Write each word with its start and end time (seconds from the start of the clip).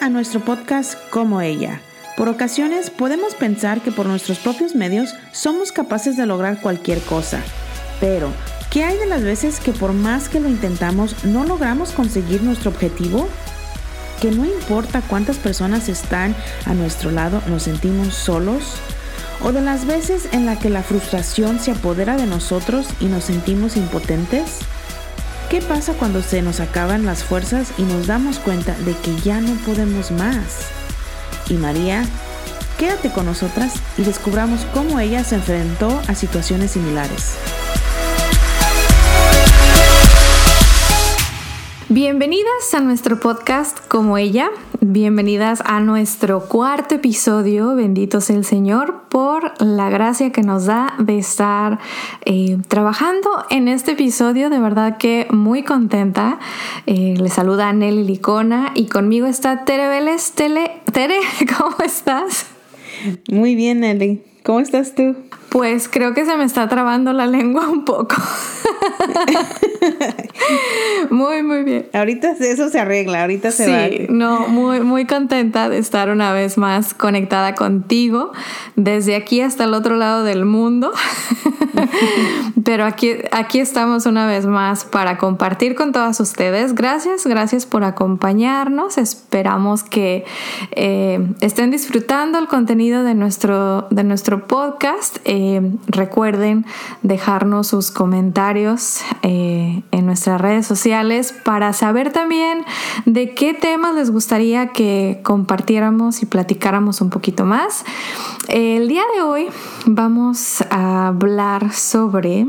a 0.00 0.08
nuestro 0.08 0.40
podcast 0.40 0.94
Como 1.10 1.40
ella. 1.40 1.80
Por 2.16 2.28
ocasiones 2.28 2.90
podemos 2.90 3.34
pensar 3.34 3.80
que 3.80 3.92
por 3.92 4.06
nuestros 4.06 4.38
propios 4.38 4.74
medios 4.74 5.14
somos 5.32 5.72
capaces 5.72 6.16
de 6.16 6.26
lograr 6.26 6.60
cualquier 6.60 7.00
cosa, 7.00 7.42
pero 8.00 8.30
¿qué 8.70 8.84
hay 8.84 8.96
de 8.96 9.06
las 9.06 9.22
veces 9.22 9.60
que 9.60 9.72
por 9.72 9.92
más 9.92 10.28
que 10.28 10.40
lo 10.40 10.48
intentamos 10.48 11.24
no 11.24 11.44
logramos 11.44 11.92
conseguir 11.92 12.42
nuestro 12.42 12.70
objetivo? 12.70 13.28
Que 14.20 14.30
no 14.30 14.44
importa 14.44 15.02
cuántas 15.02 15.36
personas 15.36 15.88
están 15.88 16.34
a 16.64 16.74
nuestro 16.74 17.10
lado, 17.10 17.42
nos 17.48 17.64
sentimos 17.64 18.14
solos. 18.14 18.76
O 19.42 19.52
de 19.52 19.60
las 19.60 19.86
veces 19.86 20.28
en 20.32 20.46
la 20.46 20.58
que 20.58 20.70
la 20.70 20.82
frustración 20.82 21.60
se 21.60 21.72
apodera 21.72 22.16
de 22.16 22.26
nosotros 22.26 22.88
y 23.00 23.06
nos 23.06 23.24
sentimos 23.24 23.76
impotentes. 23.76 24.60
¿Qué 25.50 25.62
pasa 25.62 25.92
cuando 25.92 26.22
se 26.22 26.42
nos 26.42 26.58
acaban 26.58 27.06
las 27.06 27.22
fuerzas 27.22 27.72
y 27.78 27.82
nos 27.82 28.08
damos 28.08 28.40
cuenta 28.40 28.74
de 28.80 28.96
que 28.96 29.14
ya 29.20 29.40
no 29.40 29.54
podemos 29.64 30.10
más? 30.10 30.66
Y 31.48 31.54
María, 31.54 32.04
quédate 32.78 33.10
con 33.10 33.26
nosotras 33.26 33.74
y 33.96 34.02
descubramos 34.02 34.66
cómo 34.74 34.98
ella 34.98 35.22
se 35.22 35.36
enfrentó 35.36 36.02
a 36.08 36.16
situaciones 36.16 36.72
similares. 36.72 37.36
Bienvenidas 41.88 42.74
a 42.74 42.80
nuestro 42.80 43.20
podcast 43.20 43.78
como 43.86 44.18
ella, 44.18 44.50
bienvenidas 44.80 45.62
a 45.64 45.78
nuestro 45.78 46.40
cuarto 46.40 46.96
episodio, 46.96 47.76
bendito 47.76 48.20
sea 48.20 48.34
el 48.34 48.44
Señor 48.44 49.04
por 49.08 49.52
la 49.62 49.88
gracia 49.88 50.32
que 50.32 50.42
nos 50.42 50.66
da 50.66 50.94
de 50.98 51.16
estar 51.16 51.78
eh, 52.24 52.58
trabajando 52.66 53.30
en 53.50 53.68
este 53.68 53.92
episodio, 53.92 54.50
de 54.50 54.58
verdad 54.58 54.98
que 54.98 55.28
muy 55.30 55.62
contenta. 55.62 56.40
Eh, 56.86 57.14
le 57.16 57.28
saluda 57.28 57.72
Nelly 57.72 58.02
Licona 58.02 58.72
y 58.74 58.86
conmigo 58.86 59.28
está 59.28 59.64
Tere 59.64 59.88
Vélez. 59.88 60.32
Tere, 60.32 60.74
¿cómo 61.56 61.76
estás? 61.84 62.46
Muy 63.30 63.54
bien, 63.54 63.78
Nelly. 63.78 64.24
¿Cómo 64.42 64.58
estás 64.58 64.96
tú? 64.96 65.14
Pues 65.50 65.88
creo 65.88 66.14
que 66.14 66.24
se 66.24 66.36
me 66.36 66.44
está 66.44 66.68
trabando 66.68 67.12
la 67.12 67.26
lengua 67.26 67.68
un 67.68 67.84
poco. 67.84 68.16
Muy, 71.10 71.42
muy 71.42 71.62
bien. 71.62 71.86
Ahorita 71.92 72.32
eso 72.40 72.68
se 72.68 72.78
arregla, 72.78 73.22
ahorita 73.22 73.50
se 73.50 73.70
va. 73.70 73.88
Sí, 73.88 74.06
no, 74.08 74.48
muy, 74.48 74.80
muy 74.80 75.06
contenta 75.06 75.68
de 75.68 75.78
estar 75.78 76.10
una 76.10 76.32
vez 76.32 76.58
más 76.58 76.94
conectada 76.94 77.54
contigo 77.54 78.32
desde 78.74 79.16
aquí 79.16 79.40
hasta 79.40 79.64
el 79.64 79.74
otro 79.74 79.96
lado 79.96 80.24
del 80.24 80.44
mundo. 80.44 80.92
Pero 82.64 82.84
aquí, 82.84 83.12
aquí 83.32 83.60
estamos 83.60 84.06
una 84.06 84.26
vez 84.26 84.46
más 84.46 84.84
para 84.84 85.18
compartir 85.18 85.74
con 85.74 85.92
todas 85.92 86.20
ustedes. 86.20 86.74
Gracias, 86.74 87.26
gracias 87.26 87.66
por 87.66 87.84
acompañarnos. 87.84 88.98
Esperamos 88.98 89.82
que 89.82 90.24
eh, 90.72 91.34
estén 91.40 91.70
disfrutando 91.70 92.38
el 92.38 92.48
contenido 92.48 93.04
de 93.04 93.14
nuestro, 93.14 93.86
de 93.90 94.04
nuestro 94.04 94.46
podcast. 94.46 95.18
Eh, 95.24 95.60
recuerden 95.86 96.66
dejarnos 97.02 97.68
sus 97.68 97.90
comentarios 97.90 99.00
eh, 99.22 99.82
en 99.90 100.06
nuestras 100.06 100.40
redes 100.40 100.66
sociales 100.66 101.34
para 101.44 101.72
saber 101.72 102.12
también 102.12 102.64
de 103.04 103.34
qué 103.34 103.54
temas 103.54 103.94
les 103.94 104.10
gustaría 104.10 104.68
que 104.68 105.20
compartiéramos 105.22 106.22
y 106.22 106.26
platicáramos 106.26 107.00
un 107.00 107.10
poquito 107.10 107.44
más. 107.44 107.84
El 108.48 108.88
día 108.88 109.02
de 109.14 109.22
hoy 109.22 109.48
vamos 109.86 110.62
a 110.70 111.08
hablar 111.08 111.65
sobre 111.72 112.46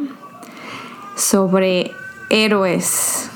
sobre 1.17 1.91
héroes. 2.29 3.29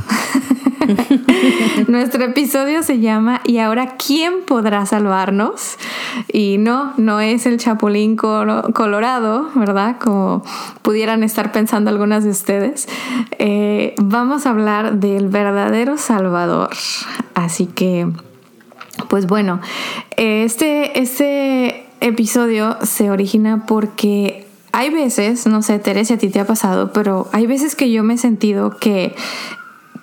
Nuestro 1.88 2.24
episodio 2.24 2.84
se 2.84 3.00
llama 3.00 3.42
¿Y 3.44 3.58
ahora 3.58 3.96
quién 3.97 4.44
podrá 4.46 4.86
salvarnos? 4.86 5.78
Y 6.31 6.58
no, 6.58 6.94
no 6.97 7.20
es 7.20 7.46
el 7.46 7.58
Chapulín 7.58 8.16
Colorado, 8.16 9.50
¿verdad? 9.56 9.97
Como 10.00 10.44
pudieran 10.81 11.24
estar 11.24 11.52
pensando 11.52 11.90
algunas 11.90 12.24
de 12.24 12.30
ustedes. 12.30 12.88
Eh, 13.40 13.96
vamos 14.02 14.46
a 14.46 14.52
hablar 14.52 15.00
del 15.00 15.30
verdadero 15.30 15.97
Salvador. 15.97 16.70
Así 17.34 17.66
que, 17.66 18.08
pues 19.09 19.28
bueno, 19.28 19.62
este, 20.18 21.00
este 21.00 21.86
episodio 22.02 22.78
se 22.84 23.09
origina 23.09 23.66
porque 23.66 24.50
hay 24.72 24.90
veces, 24.90 25.48
no 25.48 25.62
sé, 25.62 25.80
Teresa, 25.80 26.16
a 26.16 26.18
ti 26.18 26.30
te 26.30 26.40
ha 26.40 26.46
pasado, 26.46 26.92
pero 26.94 27.28
hay 27.32 27.48
veces 27.48 27.76
que 27.76 27.92
yo 27.92 28.04
me 28.04 28.16
he 28.16 28.18
sentido 28.18 28.78
que 28.78 29.16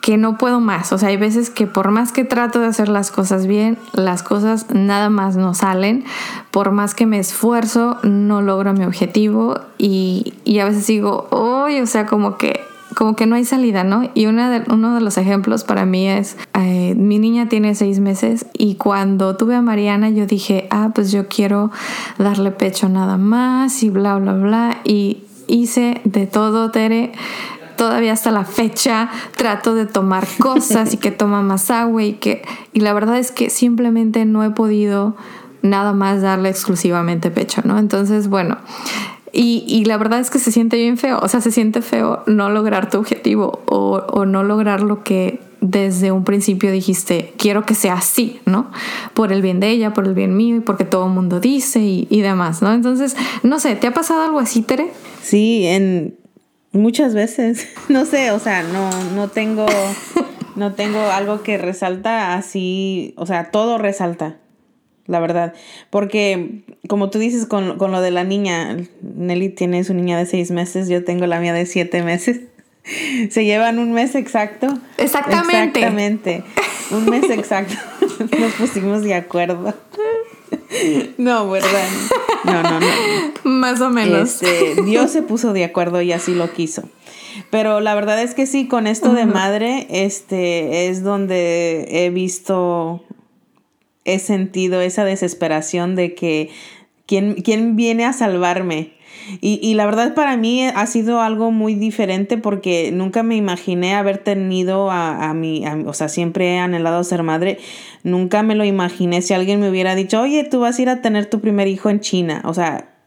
que 0.01 0.17
no 0.17 0.39
puedo 0.39 0.61
más. 0.61 0.93
O 0.93 0.99
sea, 0.99 1.11
hay 1.11 1.17
veces 1.17 1.51
que 1.51 1.67
por 1.67 1.91
más 1.91 2.13
que 2.13 2.25
trato 2.25 2.61
de 2.61 2.67
hacer 2.67 2.89
las 2.89 3.11
cosas 3.11 3.47
bien, 3.47 3.77
las 3.93 4.23
cosas 4.23 4.67
nada 4.73 5.11
más 5.11 5.37
no 5.37 5.55
salen. 5.55 6.05
Por 6.51 6.71
más 6.71 6.95
que 6.95 7.05
me 7.05 7.19
esfuerzo, 7.19 7.99
no 8.05 8.41
logro 8.41 8.73
mi 8.73 8.85
objetivo. 8.85 9.61
Y, 9.77 10.35
y 10.45 10.61
a 10.61 10.65
veces 10.65 10.87
digo, 10.87 11.29
uy, 11.31 11.81
o 11.81 11.87
sea, 11.87 12.07
como 12.07 12.39
que 12.39 12.61
como 12.99 13.15
que 13.15 13.27
no 13.27 13.37
hay 13.37 13.45
salida, 13.45 13.85
¿no? 13.85 14.11
Y 14.15 14.27
una 14.27 14.51
de, 14.51 14.65
uno 14.73 14.93
de 14.97 15.01
los 15.01 15.19
ejemplos 15.19 15.63
para 15.63 15.87
mí 15.87 16.09
es, 16.09 16.37
eh, 16.55 16.97
mi 16.97 17.21
niña 17.21 17.49
tiene 17.49 17.77
seis 17.77 18.01
meses 18.01 18.47
y 18.53 18.75
cuando 18.75 19.37
tuve 19.37 19.55
a 19.55 19.63
Mariana 19.63 20.11
yo 20.11 20.27
dije, 20.27 20.67
ah, 20.73 20.91
pues 20.93 21.13
yo 21.13 21.29
quiero 21.29 21.71
darle 22.19 22.51
pecho 22.51 22.89
nada 22.89 23.17
más 23.17 23.85
y 23.85 23.91
bla, 23.91 24.19
bla, 24.19 24.33
bla. 24.33 24.79
Y 24.83 25.23
hice 25.47 26.01
de 26.03 26.27
todo, 26.27 26.73
Tere 26.73 27.13
todavía 27.77 28.13
hasta 28.13 28.33
la 28.33 28.45
fecha 28.45 29.09
trato 29.37 29.77
de 29.77 29.87
tomar 29.87 30.27
cosas 30.41 30.93
y 30.93 30.97
que 30.97 31.13
toma 31.13 31.41
más 31.41 31.71
agua 31.71 32.03
y 32.03 32.15
que 32.15 32.43
y 32.73 32.81
la 32.81 32.93
verdad 32.95 33.17
es 33.19 33.31
que 33.31 33.49
simplemente 33.49 34.25
no 34.25 34.43
he 34.43 34.51
podido 34.51 35.15
nada 35.63 35.93
más 35.93 36.21
darle 36.21 36.49
exclusivamente 36.49 37.31
pecho, 37.31 37.63
¿no? 37.65 37.79
Entonces, 37.79 38.27
bueno, 38.27 38.59
y, 39.33 39.65
y, 39.67 39.85
la 39.85 39.97
verdad 39.97 40.21
es 40.21 40.31
que 40.31 40.39
se 40.39 40.53
siente 40.53 40.77
bien 40.77 40.99
feo, 40.99 41.19
o 41.23 41.29
sea, 41.29 41.41
se 41.41 41.51
siente 41.51 41.83
feo 41.83 42.23
no 42.27 42.51
lograr 42.51 42.91
tu 42.91 42.99
objetivo 42.99 43.63
o, 43.67 44.05
o 44.11 44.27
no 44.27 44.43
lograr 44.43 44.83
lo 44.83 45.03
que 45.05 45.41
desde 45.61 46.13
un 46.13 46.25
principio 46.25 46.71
dijiste, 46.71 47.35
quiero 47.37 47.67
que 47.67 47.75
sea 47.75 47.95
así, 47.95 48.41
¿no? 48.47 48.71
Por 49.15 49.33
el 49.33 49.43
bien 49.43 49.59
de 49.61 49.71
ella, 49.71 49.93
por 49.93 50.07
el 50.07 50.15
bien 50.15 50.37
mío 50.37 50.57
y 50.57 50.61
porque 50.61 50.85
todo 50.85 51.07
el 51.07 51.13
mundo 51.13 51.41
dice 51.41 51.81
y, 51.81 52.07
y 52.11 52.21
demás, 52.21 52.63
¿no? 52.63 52.73
Entonces, 52.73 53.17
no 53.43 53.59
sé, 53.59 53.75
¿te 53.75 53.89
ha 53.89 53.95
pasado 53.95 54.23
algo 54.23 54.39
así, 54.39 54.63
Tere? 54.63 54.89
Sí, 55.21 55.67
en 55.67 56.17
Muchas 56.73 57.15
veces, 57.15 57.67
no 57.89 58.05
sé, 58.05 58.31
o 58.31 58.39
sea, 58.39 58.63
no, 58.63 58.91
no 59.15 59.29
tengo, 59.29 59.67
no 60.57 60.75
tengo 60.75 61.01
algo 61.01 61.43
que 61.43 61.57
resalta 61.57 62.35
así, 62.35 63.15
o 63.17 63.27
sea, 63.27 63.51
todo 63.51 63.79
resalta, 63.79 64.37
la 65.09 65.19
verdad, 65.19 65.55
porque 65.91 66.63
como 66.89 67.11
tú 67.11 67.19
dices 67.19 67.47
con, 67.47 67.79
con 67.79 67.91
lo 67.91 68.01
de 68.01 68.13
la 68.13 68.23
niña, 68.23 68.77
Nelly 69.03 69.49
tiene 69.49 69.83
su 69.83 69.95
niña 69.95 70.17
de 70.17 70.27
seis 70.27 70.51
meses, 70.51 70.89
yo 70.89 71.05
tengo 71.05 71.27
la 71.27 71.41
mía 71.41 71.53
de 71.53 71.67
siete 71.67 72.03
meses, 72.03 72.43
se 73.31 73.45
llevan 73.45 73.81
un 73.81 73.93
mes 73.93 74.15
exacto. 74.15 74.69
Exactamente. 74.99 75.81
Exactamente, 75.81 76.45
un 76.93 77.07
mes 77.07 77.29
exacto, 77.31 77.75
nos 78.39 78.53
pusimos 78.53 79.03
de 79.03 79.15
acuerdo. 79.15 79.75
No, 81.19 81.49
¿verdad? 81.51 81.89
No, 82.45 82.63
no, 82.63 82.81
no. 82.81 82.87
Más 83.45 83.81
o 83.81 83.91
menos. 83.91 84.43
Este, 84.43 84.83
Dios 84.83 85.11
se 85.11 85.23
puso 85.23 85.53
de 85.53 85.65
acuerdo 85.65 86.01
y 86.03 86.13
así 86.13 86.35
lo 86.35 86.53
quiso. 86.53 86.89
Pero 87.51 87.81
la 87.81 87.95
verdad 87.95 88.23
es 88.23 88.35
que 88.35 88.47
sí, 88.47 88.69
con 88.69 88.87
esto 88.87 89.13
de 89.13 89.27
madre, 89.27 89.87
este, 89.91 90.89
es 90.89 91.03
donde 91.03 91.87
he 91.91 92.11
visto, 92.11 93.03
he 94.15 94.19
sentido 94.19 94.81
esa 94.81 95.05
desesperación 95.05 95.97
de 95.97 96.15
que 96.15 96.51
quién, 97.07 97.35
quién 97.35 97.77
viene 97.77 98.05
a 98.05 98.13
salvarme. 98.13 98.93
Y, 99.43 99.61
y, 99.63 99.75
la 99.75 99.85
verdad 99.85 100.15
para 100.15 100.37
mí 100.39 100.65
ha 100.65 100.87
sido 100.87 101.21
algo 101.21 101.51
muy 101.51 101.75
diferente 101.75 102.39
porque 102.39 102.91
nunca 102.93 103.23
me 103.23 103.37
imaginé 103.37 103.95
haber 103.95 104.19
tenido 104.19 104.91
a, 104.91 105.29
a 105.29 105.35
mi, 105.35 105.65
o 105.87 105.93
sea, 105.93 106.09
siempre 106.09 106.55
he 106.55 106.59
anhelado 106.59 107.05
ser 107.05 107.23
madre. 107.23 107.59
Nunca 108.05 108.43
me 108.43 108.55
lo 108.55 108.65
imaginé 108.65 109.21
si 109.21 109.35
alguien 109.35 109.61
me 109.61 109.69
hubiera 109.69 109.95
dicho, 109.95 110.23
oye, 110.23 110.45
tú 110.45 110.61
vas 110.61 110.79
a 110.79 110.83
ir 110.83 110.89
a 110.89 111.03
tener 111.03 111.27
tu 111.27 111.41
primer 111.41 111.69
hijo 111.69 111.91
en 111.91 112.01
China. 112.01 112.41
O 112.45 112.55
sea, 112.55 112.98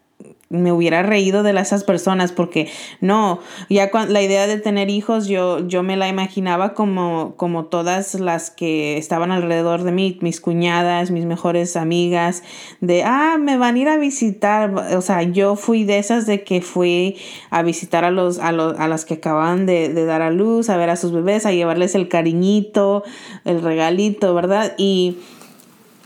me 0.52 0.72
hubiera 0.72 1.02
reído 1.02 1.44
de 1.44 1.52
esas 1.60 1.84
personas 1.84 2.32
porque 2.32 2.70
no, 3.00 3.40
ya 3.70 3.90
la 4.08 4.22
idea 4.22 4.48
de 4.48 4.58
tener 4.58 4.90
hijos 4.90 5.28
yo, 5.28 5.66
yo 5.68 5.84
me 5.84 5.98
la 5.98 6.08
imaginaba 6.08 6.74
como, 6.74 7.34
como 7.38 7.66
todas 7.66 8.16
las 8.16 8.52
que 8.52 8.98
estaban 8.98 9.32
alrededor 9.32 9.84
de 9.84 9.92
mí, 9.92 10.18
mis 10.22 10.42
cuñadas, 10.42 11.12
mis 11.12 11.26
mejores 11.26 11.76
amigas, 11.76 12.44
de, 12.82 13.04
ah, 13.04 13.38
me 13.40 13.58
van 13.58 13.76
a 13.76 13.80
ir 13.80 13.90
a 13.90 13.98
visitar, 13.98 14.74
o 14.96 15.02
sea, 15.02 15.24
yo 15.24 15.56
fui 15.56 15.84
de 15.84 16.00
esas 16.00 16.26
de 16.26 16.44
que 16.44 16.62
fui 16.62 17.18
a 17.50 17.62
visitar 17.62 18.04
a, 18.04 18.12
los, 18.12 18.40
a, 18.40 18.52
los, 18.52 18.78
a 18.80 18.88
las 18.88 19.06
que 19.06 19.16
acaban 19.16 19.66
de, 19.66 19.90
de 19.90 20.06
dar 20.06 20.22
a 20.22 20.32
luz, 20.32 20.70
a 20.70 20.78
ver 20.78 20.90
a 20.90 20.96
sus 20.96 21.12
bebés, 21.12 21.46
a 21.46 21.52
llevarles 21.52 21.96
el 21.96 22.08
cariñito, 22.08 23.04
el 23.46 23.62
regalito, 23.62 24.34
¿verdad? 24.34 24.74
Y 24.78 25.18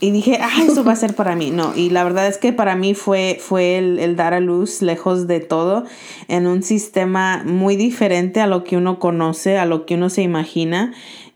y 0.00 0.10
dije, 0.10 0.38
ah, 0.40 0.62
eso 0.66 0.84
va 0.84 0.92
a 0.92 0.96
ser 0.96 1.14
para 1.14 1.36
mí. 1.36 1.50
No, 1.50 1.72
y 1.74 1.90
la 1.90 2.04
verdad 2.04 2.26
es 2.26 2.38
que 2.38 2.52
para 2.52 2.76
mí 2.76 2.94
fue, 2.94 3.38
fue 3.40 3.78
el, 3.78 4.16
dar 4.16 4.34
a 4.34 4.40
luz 4.40 4.82
lejos 4.82 5.26
de 5.26 5.40
todo, 5.40 5.84
en 6.28 6.46
un 6.46 6.62
sistema 6.62 7.42
muy 7.44 7.76
diferente 7.76 8.40
a 8.40 8.46
lo 8.46 8.64
que 8.64 8.76
uno 8.76 8.98
conoce, 8.98 9.58
a 9.58 9.64
lo 9.64 9.86
que 9.86 9.94
uno 9.94 10.10
se 10.10 10.22
imagina. 10.22 10.92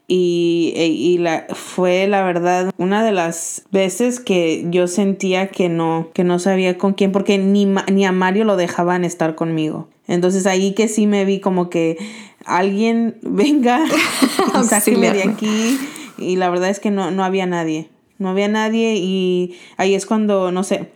y, 0.08 0.72
e, 0.74 0.86
y, 0.88 1.18
la, 1.18 1.46
fue 1.54 2.08
la 2.08 2.24
verdad 2.24 2.72
una 2.78 3.04
de 3.04 3.12
las 3.12 3.62
veces 3.70 4.18
que 4.18 4.66
yo 4.68 4.88
sentía 4.88 5.48
que 5.48 5.68
no, 5.68 6.08
que 6.12 6.24
no 6.24 6.40
sabía 6.40 6.76
con 6.78 6.94
quién, 6.94 7.12
porque 7.12 7.38
ni, 7.38 7.66
ni 7.92 8.04
a 8.04 8.12
Mario 8.12 8.44
lo 8.44 8.56
dejaban 8.56 9.04
estar 9.04 9.36
conmigo. 9.36 9.88
Entonces 10.08 10.46
ahí 10.46 10.72
que 10.72 10.88
sí 10.88 11.06
me 11.06 11.24
vi 11.24 11.38
como 11.38 11.70
que 11.70 11.96
alguien 12.44 13.16
venga 13.22 13.84
sáqueme 14.68 15.12
de 15.12 15.22
aquí. 15.22 15.78
Y 16.18 16.36
la 16.36 16.50
verdad 16.50 16.68
es 16.68 16.80
que 16.80 16.90
no, 16.90 17.10
no 17.12 17.24
había 17.24 17.46
nadie. 17.46 17.88
No 18.20 18.28
había 18.28 18.46
nadie 18.46 18.94
y 18.96 19.56
ahí 19.76 19.94
es 19.94 20.06
cuando, 20.06 20.52
no 20.52 20.62
sé, 20.62 20.93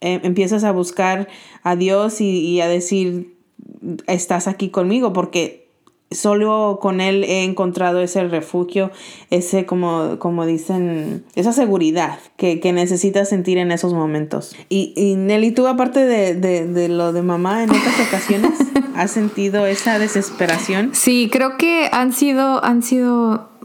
em, 0.00 0.20
empiezas 0.22 0.62
a 0.62 0.70
buscar 0.70 1.26
a 1.64 1.74
Dios 1.74 2.20
y, 2.20 2.38
y 2.38 2.60
a 2.60 2.68
decir, 2.68 3.34
estás 4.06 4.46
aquí 4.46 4.68
conmigo, 4.68 5.12
porque 5.12 5.66
solo 6.10 6.78
con 6.80 7.00
él 7.00 7.24
he 7.24 7.42
encontrado 7.42 8.00
ese 8.00 8.26
refugio, 8.28 8.90
ese 9.30 9.66
como, 9.66 10.18
como 10.18 10.46
dicen, 10.46 11.24
esa 11.34 11.52
seguridad 11.52 12.18
que, 12.36 12.60
que 12.60 12.72
necesitas 12.72 13.28
sentir 13.28 13.58
en 13.58 13.72
esos 13.72 13.92
momentos. 13.92 14.54
Y, 14.68 14.92
y 14.96 15.16
Nelly, 15.16 15.50
tú 15.50 15.66
aparte 15.66 16.04
de, 16.06 16.34
de, 16.34 16.66
de, 16.66 16.88
lo 16.88 17.12
de 17.12 17.22
mamá 17.22 17.64
en 17.64 17.70
otras 17.70 18.00
ocasiones, 18.06 18.52
¿has 18.94 19.10
sentido 19.10 19.66
esa 19.66 19.98
desesperación? 19.98 20.90
Sí, 20.94 21.28
creo 21.32 21.56
que 21.56 21.88
han 21.90 22.12
sido, 22.12 22.64
han 22.64 22.82
sido 22.82 23.55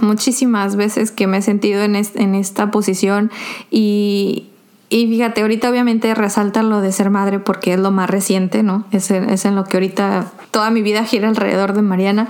muchísimas 0.00 0.76
veces 0.76 1.10
que 1.10 1.26
me 1.26 1.38
he 1.38 1.42
sentido 1.42 1.82
en, 1.82 1.96
esta 1.96 2.70
posición 2.70 3.30
y, 3.70 4.48
fíjate, 4.90 5.42
ahorita 5.42 5.70
obviamente 5.70 6.14
resalta 6.14 6.62
lo 6.62 6.80
de 6.80 6.92
ser 6.92 7.10
madre 7.10 7.38
porque 7.38 7.74
es 7.74 7.80
lo 7.80 7.90
más 7.90 8.08
reciente, 8.08 8.62
¿no? 8.62 8.84
Es, 8.92 9.10
en 9.10 9.54
lo 9.56 9.64
que 9.64 9.76
ahorita 9.76 10.32
toda 10.50 10.70
mi 10.70 10.82
vida 10.82 11.04
gira 11.04 11.28
alrededor 11.28 11.72
de 11.72 11.82
Mariana. 11.82 12.28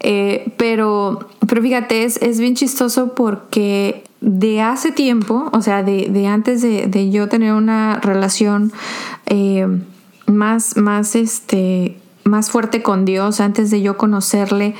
Eh, 0.00 0.52
pero, 0.56 1.28
pero 1.46 1.62
fíjate, 1.62 2.04
es, 2.04 2.40
bien 2.40 2.54
chistoso 2.54 3.14
porque 3.14 4.04
de 4.20 4.60
hace 4.60 4.92
tiempo, 4.92 5.48
o 5.52 5.62
sea, 5.62 5.82
de, 5.82 6.26
antes 6.26 6.62
de, 6.62 6.86
de, 6.86 7.10
yo 7.10 7.28
tener 7.28 7.52
una 7.52 8.00
relación 8.00 8.72
eh, 9.26 9.66
más, 10.26 10.76
más, 10.76 11.14
este, 11.14 11.96
más 12.26 12.50
fuerte 12.50 12.82
con 12.82 13.04
Dios, 13.04 13.40
antes 13.40 13.70
de 13.70 13.80
yo 13.80 13.96
conocerle 13.96 14.74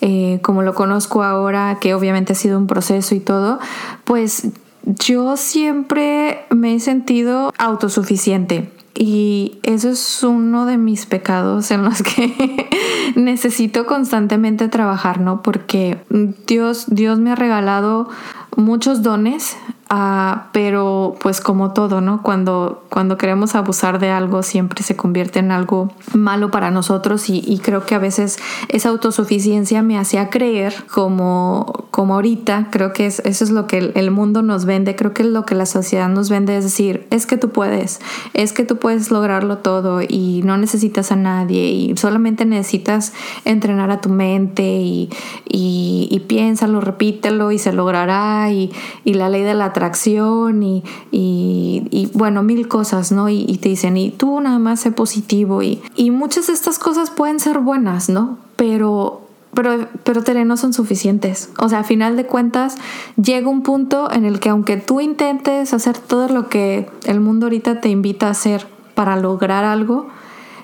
eh, 0.00 0.38
como 0.42 0.62
lo 0.62 0.74
conozco 0.74 1.22
ahora, 1.22 1.78
que 1.80 1.94
obviamente 1.94 2.32
ha 2.32 2.36
sido 2.36 2.58
un 2.58 2.66
proceso 2.66 3.14
y 3.14 3.20
todo, 3.20 3.58
pues 4.04 4.48
yo 4.84 5.36
siempre 5.36 6.44
me 6.50 6.74
he 6.74 6.80
sentido 6.80 7.52
autosuficiente. 7.58 8.70
Y 8.94 9.58
eso 9.62 9.88
es 9.88 10.22
uno 10.22 10.66
de 10.66 10.76
mis 10.76 11.06
pecados 11.06 11.70
en 11.70 11.84
los 11.84 12.02
que 12.02 12.68
necesito 13.16 13.86
constantemente 13.86 14.68
trabajar, 14.68 15.20
¿no? 15.20 15.42
Porque 15.42 15.98
Dios, 16.46 16.86
Dios 16.88 17.18
me 17.18 17.32
ha 17.32 17.34
regalado 17.34 18.08
muchos 18.56 19.02
dones, 19.02 19.56
uh, 19.90 20.40
pero 20.52 21.16
pues 21.20 21.40
como 21.40 21.72
todo, 21.72 22.00
¿no? 22.00 22.22
Cuando, 22.22 22.84
cuando 22.90 23.16
queremos 23.16 23.54
abusar 23.54 23.98
de 23.98 24.10
algo 24.10 24.42
siempre 24.42 24.82
se 24.82 24.96
convierte 24.96 25.38
en 25.38 25.50
algo 25.52 25.92
malo 26.12 26.50
para 26.50 26.70
nosotros 26.70 27.28
y, 27.28 27.60
creo 27.62 27.86
que 27.86 27.94
a 27.94 27.98
veces 27.98 28.38
esa 28.68 28.88
autosuficiencia 28.88 29.82
me 29.82 29.98
hacía 29.98 30.30
creer 30.30 30.74
como, 30.92 31.86
como 31.90 32.14
ahorita, 32.14 32.68
creo 32.70 32.92
que 32.92 33.06
es, 33.06 33.20
eso 33.20 33.44
es 33.44 33.50
lo 33.50 33.66
que 33.66 33.78
el, 33.78 33.92
el 33.94 34.10
mundo 34.10 34.42
nos 34.42 34.64
vende, 34.64 34.96
creo 34.96 35.14
que 35.14 35.22
es 35.22 35.28
lo 35.28 35.46
que 35.46 35.54
la 35.54 35.66
sociedad 35.66 36.08
nos 36.08 36.28
vende, 36.28 36.56
es 36.56 36.64
decir, 36.64 37.06
es 37.10 37.26
que 37.26 37.36
tú 37.36 37.50
puedes, 37.50 38.00
es 38.34 38.52
que 38.52 38.64
tú 38.64 38.78
puedes 38.82 39.12
lograrlo 39.12 39.58
todo 39.58 40.02
y 40.02 40.42
no 40.44 40.56
necesitas 40.56 41.12
a 41.12 41.16
nadie 41.16 41.70
y 41.70 41.96
solamente 41.96 42.44
necesitas 42.44 43.12
entrenar 43.44 43.92
a 43.92 44.00
tu 44.00 44.08
mente 44.08 44.64
y, 44.64 45.08
y, 45.48 46.08
y 46.10 46.20
piénsalo, 46.26 46.80
repítelo 46.80 47.52
y 47.52 47.60
se 47.60 47.72
logrará 47.72 48.50
y, 48.50 48.72
y 49.04 49.14
la 49.14 49.28
ley 49.28 49.42
de 49.42 49.54
la 49.54 49.66
atracción 49.66 50.64
y, 50.64 52.10
bueno, 52.14 52.42
mil 52.42 52.66
cosas, 52.66 53.12
¿no? 53.12 53.28
Y, 53.28 53.56
te 53.58 53.68
dicen, 53.68 53.96
y 53.96 54.10
tú 54.10 54.40
nada 54.40 54.58
más 54.58 54.80
sé 54.80 54.90
positivo 54.90 55.62
y, 55.62 55.80
y 55.94 56.10
muchas 56.10 56.48
de 56.48 56.52
estas 56.52 56.80
cosas 56.80 57.10
pueden 57.10 57.38
ser 57.38 57.60
buenas, 57.60 58.08
¿no? 58.08 58.38
Pero 58.56 59.22
pero, 59.54 59.86
pero 60.02 60.22
Tere, 60.22 60.44
no 60.44 60.56
son 60.56 60.72
suficientes. 60.72 61.50
O 61.58 61.68
sea, 61.68 61.80
a 61.80 61.84
final 61.84 62.16
de 62.16 62.24
cuentas, 62.24 62.76
llega 63.22 63.48
un 63.48 63.62
punto 63.62 64.10
en 64.10 64.24
el 64.24 64.40
que 64.40 64.48
aunque 64.48 64.78
tú 64.78 65.00
intentes 65.00 65.74
hacer 65.74 65.98
todo 65.98 66.28
lo 66.28 66.48
que 66.48 66.88
el 67.04 67.20
mundo 67.20 67.46
ahorita 67.46 67.80
te 67.80 67.90
invita 67.90 68.28
a 68.28 68.30
hacer 68.30 68.66
para 68.94 69.16
lograr 69.16 69.64
algo, 69.64 70.08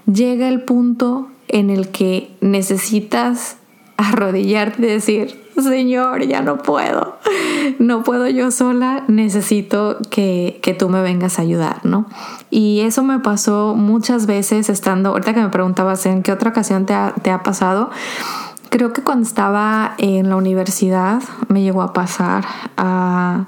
llega 0.07 0.49
el 0.49 0.63
punto 0.63 1.29
en 1.49 1.71
el 1.71 1.89
que 1.89 2.31
necesitas 2.41 3.57
arrodillarte 3.97 4.83
y 4.83 4.91
decir, 4.91 5.49
Señor, 5.61 6.25
ya 6.27 6.41
no 6.41 6.59
puedo, 6.59 7.17
no 7.79 8.05
puedo 8.05 8.29
yo 8.29 8.51
sola, 8.51 9.05
necesito 9.09 9.99
que, 10.11 10.61
que, 10.63 10.73
tú 10.73 10.89
me 10.89 11.03
vengas 11.03 11.39
a 11.39 11.43
ayudar, 11.43 11.85
¿no? 11.85 12.07
Y 12.49 12.81
eso 12.81 13.03
me 13.03 13.19
pasó 13.19 13.75
muchas 13.77 14.27
veces 14.27 14.69
estando, 14.69 15.11
ahorita 15.11 15.35
que 15.35 15.41
me 15.41 15.49
preguntabas 15.49 16.07
en 16.07 16.23
qué 16.23 16.31
otra 16.31 16.51
ocasión 16.51 16.87
te 16.87 16.95
ha, 16.95 17.13
te 17.23 17.31
ha 17.31 17.43
pasado, 17.43 17.91
creo 18.71 18.93
que 18.93 19.03
cuando 19.03 19.27
estaba 19.27 19.95
en 19.99 20.29
la 20.29 20.37
universidad 20.37 21.21
me 21.49 21.63
llegó 21.63 21.83
a 21.83 21.93
pasar 21.93 22.45
a 22.77 23.47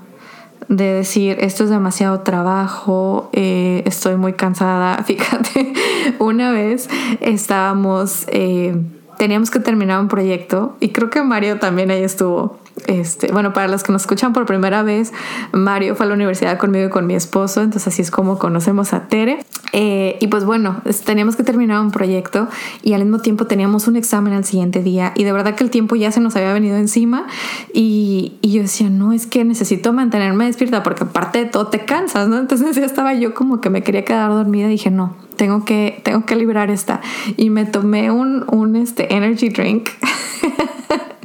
de 0.70 0.84
decir 0.84 1.36
esto 1.40 1.64
es 1.64 1.70
demasiado 1.70 2.20
trabajo, 2.20 3.28
eh, 3.32 3.82
estoy 3.84 4.16
muy 4.16 4.32
cansada. 4.32 5.02
Fíjate, 5.04 5.74
una 6.18 6.52
vez 6.52 6.88
estábamos 7.20 8.24
eh, 8.28 8.74
teníamos 9.18 9.50
que 9.50 9.58
terminar 9.58 10.00
un 10.00 10.08
proyecto 10.08 10.76
y 10.80 10.90
creo 10.90 11.10
que 11.10 11.22
Mario 11.22 11.58
también 11.58 11.90
ahí 11.90 12.02
estuvo. 12.02 12.58
Este, 12.86 13.30
bueno, 13.32 13.52
para 13.52 13.68
los 13.68 13.82
que 13.82 13.92
nos 13.92 14.02
escuchan 14.02 14.32
por 14.32 14.46
primera 14.46 14.82
vez, 14.82 15.12
Mario 15.52 15.94
fue 15.94 16.06
a 16.06 16.08
la 16.08 16.14
universidad 16.14 16.58
conmigo 16.58 16.86
y 16.86 16.90
con 16.90 17.06
mi 17.06 17.14
esposo, 17.14 17.62
entonces 17.62 17.88
así 17.88 18.02
es 18.02 18.10
como 18.10 18.38
conocemos 18.38 18.92
a 18.92 19.08
Tere. 19.08 19.44
Eh, 19.72 20.16
y 20.20 20.26
pues 20.26 20.44
bueno, 20.44 20.82
teníamos 21.04 21.36
que 21.36 21.44
terminar 21.44 21.80
un 21.80 21.92
proyecto 21.92 22.48
y 22.82 22.94
al 22.94 23.02
mismo 23.02 23.20
tiempo 23.20 23.46
teníamos 23.46 23.86
un 23.86 23.94
examen 23.94 24.32
al 24.32 24.44
siguiente 24.44 24.82
día 24.82 25.12
y 25.14 25.22
de 25.22 25.32
verdad 25.32 25.54
que 25.54 25.62
el 25.62 25.70
tiempo 25.70 25.94
ya 25.94 26.10
se 26.10 26.20
nos 26.20 26.34
había 26.34 26.52
venido 26.52 26.76
encima 26.76 27.26
y, 27.72 28.38
yo 28.42 28.62
decía, 28.62 28.90
no, 28.90 29.12
es 29.12 29.28
que 29.28 29.44
necesito 29.44 29.92
mantenerme 29.92 30.46
despierta 30.46 30.82
porque 30.82 31.04
aparte 31.04 31.38
de 31.38 31.44
todo 31.44 31.68
te 31.68 31.84
cansas, 31.84 32.26
¿no? 32.26 32.38
Entonces 32.38 32.74
ya 32.74 32.84
estaba 32.84 33.14
yo 33.14 33.32
como 33.32 33.60
que 33.60 33.70
me 33.70 33.82
quería 33.82 34.04
quedar 34.04 34.30
dormida 34.30 34.66
y 34.66 34.70
dije, 34.70 34.90
no, 34.90 35.14
tengo 35.36 35.64
que, 35.64 36.00
tengo 36.02 36.26
que 36.26 36.34
librar 36.34 36.70
esta. 36.70 37.00
Y 37.36 37.50
me 37.50 37.64
tomé 37.64 38.10
un, 38.10 38.44
un 38.48 38.74
este, 38.74 39.14
energy 39.14 39.50
drink. 39.50 39.88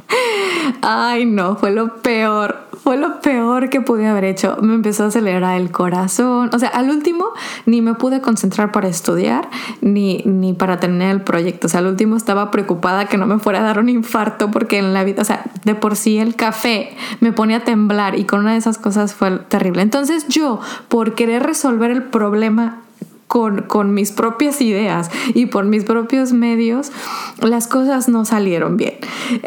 Ay, 0.82 1.26
no, 1.26 1.56
fue 1.56 1.70
lo 1.70 1.96
peor. 1.96 2.66
Fue 2.82 2.96
lo 2.96 3.20
peor 3.20 3.68
que 3.70 3.80
pude 3.80 4.06
haber 4.06 4.24
hecho. 4.24 4.58
Me 4.60 4.74
empezó 4.74 5.04
a 5.04 5.06
acelerar 5.08 5.60
el 5.60 5.72
corazón. 5.72 6.50
O 6.52 6.58
sea, 6.58 6.68
al 6.68 6.90
último 6.90 7.26
ni 7.64 7.82
me 7.82 7.94
pude 7.94 8.20
concentrar 8.20 8.70
para 8.70 8.86
estudiar 8.86 9.48
ni, 9.80 10.22
ni 10.24 10.52
para 10.52 10.78
tener 10.78 11.10
el 11.10 11.22
proyecto. 11.22 11.66
O 11.66 11.70
sea, 11.70 11.80
al 11.80 11.88
último 11.88 12.16
estaba 12.16 12.50
preocupada 12.50 13.06
que 13.06 13.18
no 13.18 13.26
me 13.26 13.38
fuera 13.38 13.60
a 13.60 13.62
dar 13.62 13.78
un 13.80 13.88
infarto 13.88 14.50
porque 14.50 14.78
en 14.78 14.94
la 14.94 15.02
vida, 15.02 15.22
o 15.22 15.24
sea, 15.24 15.44
de 15.64 15.74
por 15.74 15.96
sí 15.96 16.18
el 16.18 16.36
café 16.36 16.96
me 17.20 17.32
pone 17.32 17.56
a 17.56 17.64
temblar 17.64 18.16
y 18.16 18.24
con 18.24 18.40
una 18.40 18.52
de 18.52 18.58
esas 18.58 18.78
cosas 18.78 19.14
fue 19.14 19.38
terrible. 19.48 19.82
Entonces 19.82 20.28
yo, 20.28 20.60
por 20.88 21.14
querer 21.14 21.42
resolver 21.42 21.90
el 21.90 22.04
problema 22.04 22.82
con, 23.26 23.62
con, 23.62 23.92
mis 23.92 24.12
propias 24.12 24.60
ideas 24.60 25.10
y 25.34 25.46
por 25.46 25.64
mis 25.64 25.84
propios 25.84 26.32
medios, 26.32 26.92
las 27.40 27.66
cosas 27.66 28.08
no 28.08 28.24
salieron 28.24 28.76
bien. 28.76 28.94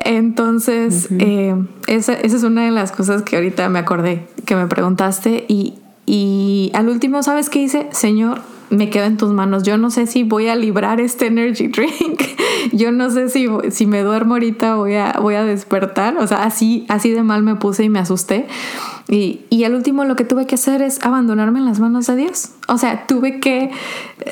Entonces, 0.03 1.07
eh, 1.19 1.55
esa, 1.87 2.13
esa, 2.13 2.37
es 2.37 2.43
una 2.43 2.65
de 2.65 2.71
las 2.71 2.91
cosas 2.91 3.21
que 3.21 3.37
ahorita 3.37 3.69
me 3.69 3.79
acordé 3.79 4.27
que 4.45 4.55
me 4.55 4.67
preguntaste 4.67 5.45
y, 5.47 5.75
y 6.05 6.71
al 6.73 6.89
último, 6.89 7.23
¿sabes 7.23 7.49
qué 7.49 7.59
hice? 7.59 7.87
Señor, 7.91 8.41
me 8.69 8.89
quedo 8.89 9.05
en 9.05 9.17
tus 9.17 9.31
manos. 9.31 9.63
Yo 9.63 9.77
no 9.77 9.89
sé 9.89 10.07
si 10.07 10.23
voy 10.23 10.47
a 10.47 10.55
librar 10.55 11.01
este 11.01 11.27
energy 11.27 11.67
drink. 11.67 12.21
Yo 12.71 12.91
no 12.91 13.09
sé 13.09 13.29
si, 13.29 13.47
si 13.71 13.85
me 13.85 14.01
duermo 14.01 14.35
ahorita 14.35 14.75
voy 14.75 14.95
a, 14.95 15.13
voy 15.21 15.35
a 15.35 15.43
despertar. 15.43 16.17
O 16.17 16.27
sea, 16.27 16.43
así, 16.43 16.85
así 16.87 17.11
de 17.11 17.23
mal 17.23 17.43
me 17.43 17.55
puse 17.55 17.83
y 17.83 17.89
me 17.89 17.99
asusté. 17.99 18.47
Y, 19.07 19.41
y 19.49 19.63
al 19.63 19.73
último 19.73 20.05
lo 20.05 20.15
que 20.15 20.23
tuve 20.23 20.45
que 20.45 20.55
hacer 20.55 20.81
es 20.81 21.03
abandonarme 21.03 21.59
en 21.59 21.65
las 21.65 21.79
manos 21.79 22.05
de 22.07 22.15
Dios. 22.15 22.49
O 22.67 22.77
sea, 22.77 23.07
tuve 23.07 23.39
que... 23.39 23.71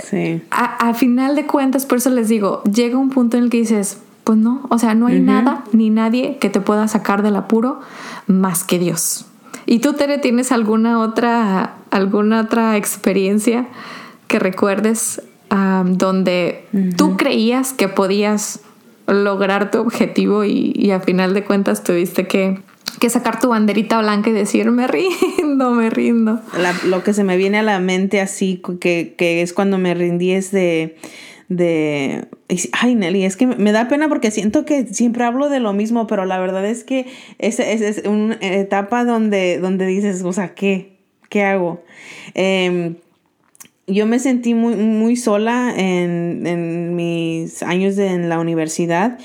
Sí. 0.03 0.41
A, 0.51 0.89
a 0.89 0.93
final 0.93 1.35
de 1.35 1.47
cuentas, 1.47 1.85
por 1.85 1.97
eso 1.97 2.09
les 2.11 2.29
digo, 2.29 2.63
llega 2.63 2.97
un 2.97 3.09
punto 3.09 3.37
en 3.37 3.45
el 3.45 3.49
que 3.49 3.57
dices, 3.57 3.99
pues 4.23 4.37
no, 4.37 4.67
o 4.69 4.77
sea, 4.77 4.93
no 4.93 5.07
hay 5.07 5.17
uh 5.17 5.21
-huh. 5.21 5.25
nada 5.25 5.63
ni 5.71 5.89
nadie 5.89 6.37
que 6.37 6.49
te 6.49 6.59
pueda 6.59 6.87
sacar 6.87 7.23
del 7.23 7.37
apuro 7.37 7.79
más 8.27 8.63
que 8.63 8.77
Dios. 8.77 9.25
¿Y 9.65 9.79
tú, 9.79 9.93
Tere, 9.93 10.17
tienes 10.17 10.51
alguna 10.51 10.99
otra, 10.99 11.75
alguna 11.91 12.41
otra 12.41 12.77
experiencia 12.77 13.67
que 14.27 14.39
recuerdes 14.39 15.21
um, 15.51 15.97
donde 15.97 16.65
uh 16.73 16.77
-huh. 16.77 16.95
tú 16.95 17.17
creías 17.17 17.73
que 17.73 17.87
podías 17.87 18.61
lograr 19.07 19.71
tu 19.71 19.79
objetivo 19.79 20.43
y, 20.43 20.73
y 20.75 20.91
a 20.91 20.99
final 20.99 21.33
de 21.33 21.43
cuentas 21.43 21.83
tuviste 21.83 22.27
que, 22.27 22.59
que 22.99 23.09
sacar 23.09 23.39
tu 23.39 23.49
banderita 23.49 23.99
blanca 23.99 24.29
y 24.29 24.33
decir 24.33 24.69
me 24.71 24.87
rindo, 24.87 25.71
me 25.71 25.89
rindo. 25.89 26.41
La, 26.57 26.73
lo 26.85 27.03
que 27.03 27.13
se 27.13 27.23
me 27.23 27.37
viene 27.37 27.59
a 27.59 27.63
la 27.63 27.79
mente 27.79 28.19
así, 28.19 28.61
que, 28.81 29.15
que 29.17 29.41
es 29.41 29.53
cuando 29.53 29.77
me 29.77 29.93
rindí 29.93 30.31
es 30.31 30.51
de 30.51 30.97
de... 31.49 32.27
Ay, 32.73 32.95
Nelly, 32.95 33.25
es 33.25 33.37
que 33.37 33.47
me 33.47 33.71
da 33.71 33.87
pena 33.87 34.07
porque 34.09 34.31
siento 34.31 34.65
que 34.65 34.85
siempre 34.87 35.23
hablo 35.23 35.49
de 35.49 35.59
lo 35.59 35.73
mismo, 35.73 36.07
pero 36.07 36.25
la 36.25 36.39
verdad 36.39 36.65
es 36.65 36.83
que 36.83 37.07
es, 37.39 37.59
es, 37.59 38.05
una 38.05 38.37
etapa 38.41 39.05
donde, 39.05 39.59
donde 39.59 39.85
dices, 39.85 40.21
o 40.23 40.33
sea, 40.33 40.53
¿qué? 40.53 40.97
¿Qué 41.29 41.43
hago? 41.43 41.83
Em, 42.33 42.95
yo 43.87 44.05
me 44.05 44.19
sentí 44.19 44.53
muy, 44.53 44.75
muy 44.75 45.15
sola 45.15 45.73
en, 45.75 46.45
en 46.45 46.95
mis 46.95 47.63
años 47.63 47.97
en 47.97 48.29
la 48.29 48.39
universidad 48.39 49.17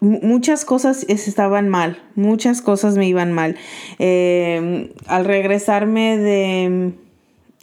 muchas 0.00 0.64
cosas 0.64 1.04
estaban 1.08 1.68
mal, 1.68 1.98
muchas 2.14 2.62
cosas 2.62 2.96
me 2.96 3.06
iban 3.06 3.32
mal. 3.32 3.56
Em, 3.98 4.88
al 5.06 5.24
regresarme 5.24 6.18
de... 6.18 6.92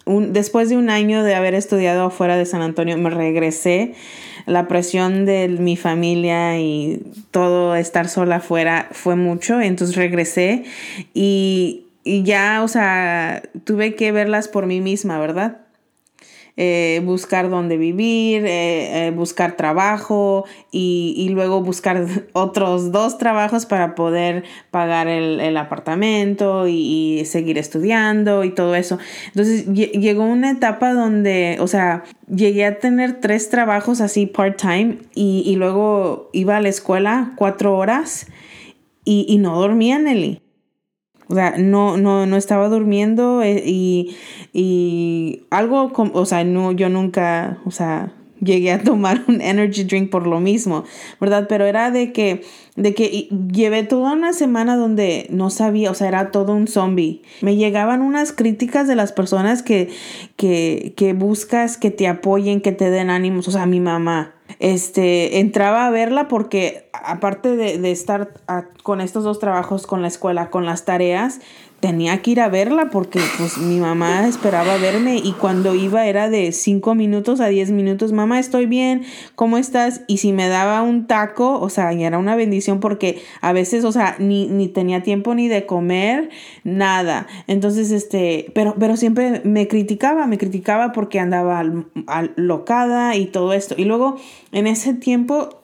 Un, 0.06 0.32
después 0.32 0.70
de 0.70 0.78
un 0.78 0.90
año 0.90 1.22
de 1.24 1.36
haber 1.36 1.54
estudiado 1.54 2.06
afuera 2.06 2.38
de 2.38 2.46
San 2.46 2.62
Antonio, 2.62 2.98
me 2.98 3.10
regresé. 3.10 3.94
La 4.46 4.70
presión 4.70 5.26
de 5.26 5.50
mi 5.50 5.76
familia 5.76 6.58
y 6.58 7.04
todo 7.32 7.76
estar 7.76 8.08
sola 8.08 8.38
afuera 8.38 8.88
fue 8.92 9.18
mucho. 9.18 9.60
Entonces 9.60 9.98
regresé 9.98 10.64
y, 11.14 11.88
y 12.06 12.24
ya, 12.24 12.62
o 12.64 12.70
sea, 12.70 13.44
tuve 13.66 13.96
que 13.96 14.14
verlas 14.14 14.48
por 14.48 14.66
mí 14.66 14.80
misma, 14.80 15.20
¿verdad? 15.20 15.67
Eh, 16.60 17.04
buscar 17.06 17.52
dónde 17.52 17.78
vivir, 17.78 18.44
eh, 18.48 19.10
eh, 19.10 19.12
buscar 19.12 19.56
trabajo 19.56 20.46
y, 20.72 21.30
luego 21.30 21.62
buscar 21.62 22.08
otros 22.34 22.92
dos 22.92 23.20
trabajos 23.20 23.68
para 23.68 23.94
poder 23.94 24.44
pagar 24.72 25.08
el, 25.08 25.56
apartamento 25.56 26.68
y, 26.68 27.22
seguir 27.26 27.60
estudiando 27.60 28.44
y 28.44 28.50
todo 28.50 28.74
eso. 28.74 28.98
Entonces 29.28 29.68
llegó 29.68 30.24
una 30.24 30.50
etapa 30.50 30.94
donde, 30.94 31.58
o 31.60 31.68
sea, 31.68 32.04
llegué 32.28 32.66
a 32.66 32.80
tener 32.80 33.22
tres 33.22 33.50
trabajos 33.50 34.02
así 34.02 34.26
part-time 34.26 34.98
y, 35.14 35.56
luego 35.58 36.32
iba 36.34 36.58
a 36.58 36.62
la 36.62 36.70
escuela 36.70 37.34
cuatro 37.36 37.78
horas 37.78 38.26
y, 39.06 39.28
y 39.30 39.38
no 39.38 39.60
dormía, 39.60 40.00
Nelly. 40.00 40.42
O 41.30 41.36
sea, 41.36 41.56
no, 41.58 41.98
no, 41.98 42.26
no 42.26 42.38
estaba 42.38 42.70
durmiendo 42.70 43.42
eh, 43.42 43.62
y, 43.66 44.16
y 44.54 45.44
algo, 45.50 45.92
o 45.94 46.26
sea, 46.26 46.44
no, 46.44 46.72
yo 46.72 46.90
nunca, 46.90 47.60
o 47.66 47.72
sea, 47.72 48.14
llegué 48.40 48.72
a 48.72 48.84
tomar 48.84 49.24
un 49.28 49.42
energy 49.42 49.84
drink 49.84 50.10
por 50.10 50.28
lo 50.28 50.40
mismo, 50.40 50.84
¿verdad? 51.20 51.48
Pero 51.50 51.66
era 51.66 51.92
de 51.92 52.14
que, 52.14 52.44
de 52.76 52.94
que 52.94 53.30
llevé 53.52 53.84
toda 53.84 54.14
una 54.14 54.34
semana 54.34 54.78
donde 54.78 55.28
no 55.30 55.50
sabía, 55.50 55.92
o 55.92 55.94
sea, 55.94 56.08
era 56.08 56.32
todo 56.32 56.54
un 56.54 56.68
zombie. 56.68 57.22
Me 57.42 57.56
llegaban 57.56 58.02
unas 58.02 58.32
críticas 58.32 58.88
de 58.88 58.96
las 58.96 59.12
personas 59.12 59.64
que, 59.64 59.90
que, 60.36 60.94
que 60.96 61.14
buscas 61.14 61.78
que 61.78 61.92
te 61.92 62.08
apoyen, 62.08 62.62
que 62.62 62.72
te 62.72 62.90
den 62.90 63.10
ánimos, 63.10 63.48
o 63.48 63.52
sea, 63.52 63.66
mi 63.66 63.80
mamá 63.80 64.34
este, 64.60 65.40
entraba 65.40 65.86
a 65.86 65.92
verla 65.92 66.28
porque 66.28 66.87
aparte 67.06 67.56
de, 67.56 67.92
estar 67.92 68.30
con 68.84 69.02
estos 69.02 69.24
dos 69.24 69.40
trabajos, 69.40 69.88
con 69.88 70.02
la 70.02 70.08
escuela, 70.08 70.50
con 70.50 70.66
las 70.66 70.86
tareas, 70.86 71.40
tenía 71.80 72.22
que 72.24 72.32
ir 72.32 72.42
a 72.42 72.50
verla 72.50 72.90
porque 72.90 73.20
pues 73.38 73.58
mi 73.60 73.80
mamá 73.80 74.28
esperaba 74.28 74.78
verme 74.78 75.18
y 75.18 75.34
cuando 75.34 75.76
iba 75.76 76.08
era 76.08 76.28
de 76.28 76.52
5 76.52 76.96
minutos 76.96 77.40
a 77.40 77.48
10 77.48 77.70
minutos, 77.72 78.14
mamá 78.14 78.40
estoy 78.40 78.66
bien, 78.66 79.04
¿cómo 79.36 79.60
estás? 79.60 80.02
Y 80.08 80.18
si 80.18 80.34
me 80.34 80.48
daba 80.48 80.82
un 80.82 81.06
taco, 81.06 81.60
o 81.60 81.70
sea, 81.70 81.94
y 81.94 82.04
era 82.04 82.18
una 82.18 82.36
bendición 82.36 82.80
porque 82.80 83.22
a 83.42 83.54
veces, 83.54 83.84
o 83.84 83.92
sea, 83.92 84.16
ni, 84.18 84.48
ni 84.48 84.68
tenía 84.70 85.04
tiempo 85.04 85.36
ni 85.36 85.48
de 85.48 85.68
comer, 85.68 86.30
nada. 86.64 87.28
Entonces, 87.46 87.92
este, 87.92 88.52
pero, 88.56 88.76
pero 88.80 88.98
siempre 88.98 89.42
me 89.44 89.68
criticaba, 89.68 90.26
me 90.26 90.40
criticaba 90.40 90.94
porque 90.94 91.20
andaba 91.20 91.64
locada 92.36 93.16
y 93.16 93.28
todo 93.28 93.54
esto. 93.54 93.76
Y 93.78 93.86
luego 93.86 94.18
en 94.52 94.66
ese 94.66 94.96
tiempo 94.96 95.57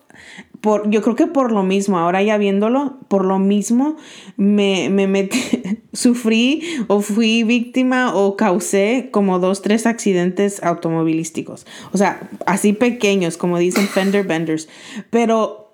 por, 0.62 0.89
yo 0.89 1.01
creo 1.01 1.15
que 1.17 1.27
por 1.27 1.51
lo 1.51 1.63
mismo, 1.63 2.00
ahora 2.00 2.24
ya 2.24 2.38
viéndolo, 2.38 3.00
por 3.10 3.25
lo 3.25 3.38
mismo 3.38 3.98
me, 4.38 4.89
me 4.89 5.08
metí, 5.08 5.39
sufrí 5.93 6.63
o 6.88 7.01
fui 7.01 7.43
víctima 7.43 8.15
o 8.15 8.38
causé 8.38 9.10
como 9.12 9.39
dos, 9.39 9.62
tres 9.62 9.86
accidentes 9.86 10.63
automovilísticos. 10.63 11.65
O 11.91 11.98
sea, 11.98 12.29
así 12.46 12.72
pequeños, 12.72 13.36
como 13.36 13.58
dicen 13.58 13.88
fender 13.88 14.25
benders. 14.25 14.70
Pero, 15.10 15.72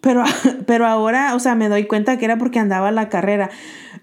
pero, 0.00 0.24
pero 0.66 0.86
ahora, 0.86 1.34
o 1.34 1.38
sea, 1.38 1.54
me 1.54 1.68
doy 1.68 1.84
cuenta 1.84 2.18
que 2.18 2.24
era 2.24 2.38
porque 2.38 2.58
andaba 2.58 2.90
la 2.90 3.10
carrera 3.10 3.50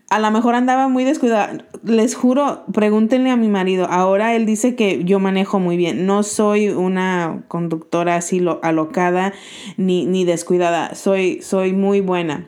a 0.10 0.20
lo 0.20 0.32
mejor 0.32 0.56
andaba 0.56 0.88
muy 0.88 1.04
descuidada. 1.04 1.66
Les 1.84 2.16
juro, 2.16 2.64
pregúntenle 2.72 3.30
a 3.30 3.36
mi 3.36 3.50
marido. 3.50 3.88
Ahora 3.90 4.36
él 4.36 4.46
dice 4.46 4.76
que 4.76 5.04
yo 5.04 5.20
manejo 5.20 5.60
muy 5.60 5.76
bien. 5.76 6.06
No 6.06 6.24
soy 6.24 6.70
una 6.70 7.44
conductora 7.50 8.16
así 8.16 8.46
alocada 8.62 9.34
ni, 9.76 10.06
ni 10.06 10.24
descuidada. 10.24 10.96
Soy, 10.96 11.42
soy 11.42 11.74
muy 11.74 12.00
buena. 12.00 12.48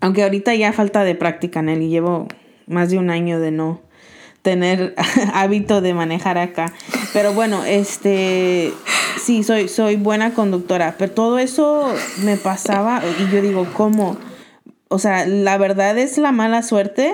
Aunque 0.00 0.24
ahorita 0.24 0.54
ya 0.54 0.72
falta 0.72 1.04
de 1.04 1.14
práctica, 1.14 1.62
Nelly. 1.62 1.88
Llevo 1.88 2.26
más 2.66 2.90
de 2.90 2.98
un 2.98 3.10
año 3.10 3.38
de 3.38 3.52
no 3.52 3.80
tener 4.42 4.96
hábito 5.32 5.80
de 5.80 5.94
manejar 5.94 6.38
acá. 6.38 6.72
Pero 7.12 7.32
bueno, 7.34 7.64
este 7.64 8.72
sí, 9.22 9.44
soy, 9.44 9.68
soy 9.68 9.94
buena 9.94 10.34
conductora. 10.34 10.96
Pero 10.98 11.12
todo 11.12 11.38
eso 11.38 11.86
me 12.24 12.36
pasaba 12.36 13.00
y 13.20 13.32
yo 13.32 13.40
digo, 13.40 13.64
¿cómo? 13.74 14.16
O 14.94 15.00
sea, 15.00 15.26
la 15.26 15.58
verdad 15.58 15.98
es 15.98 16.18
la 16.18 16.30
mala 16.30 16.62
suerte. 16.62 17.12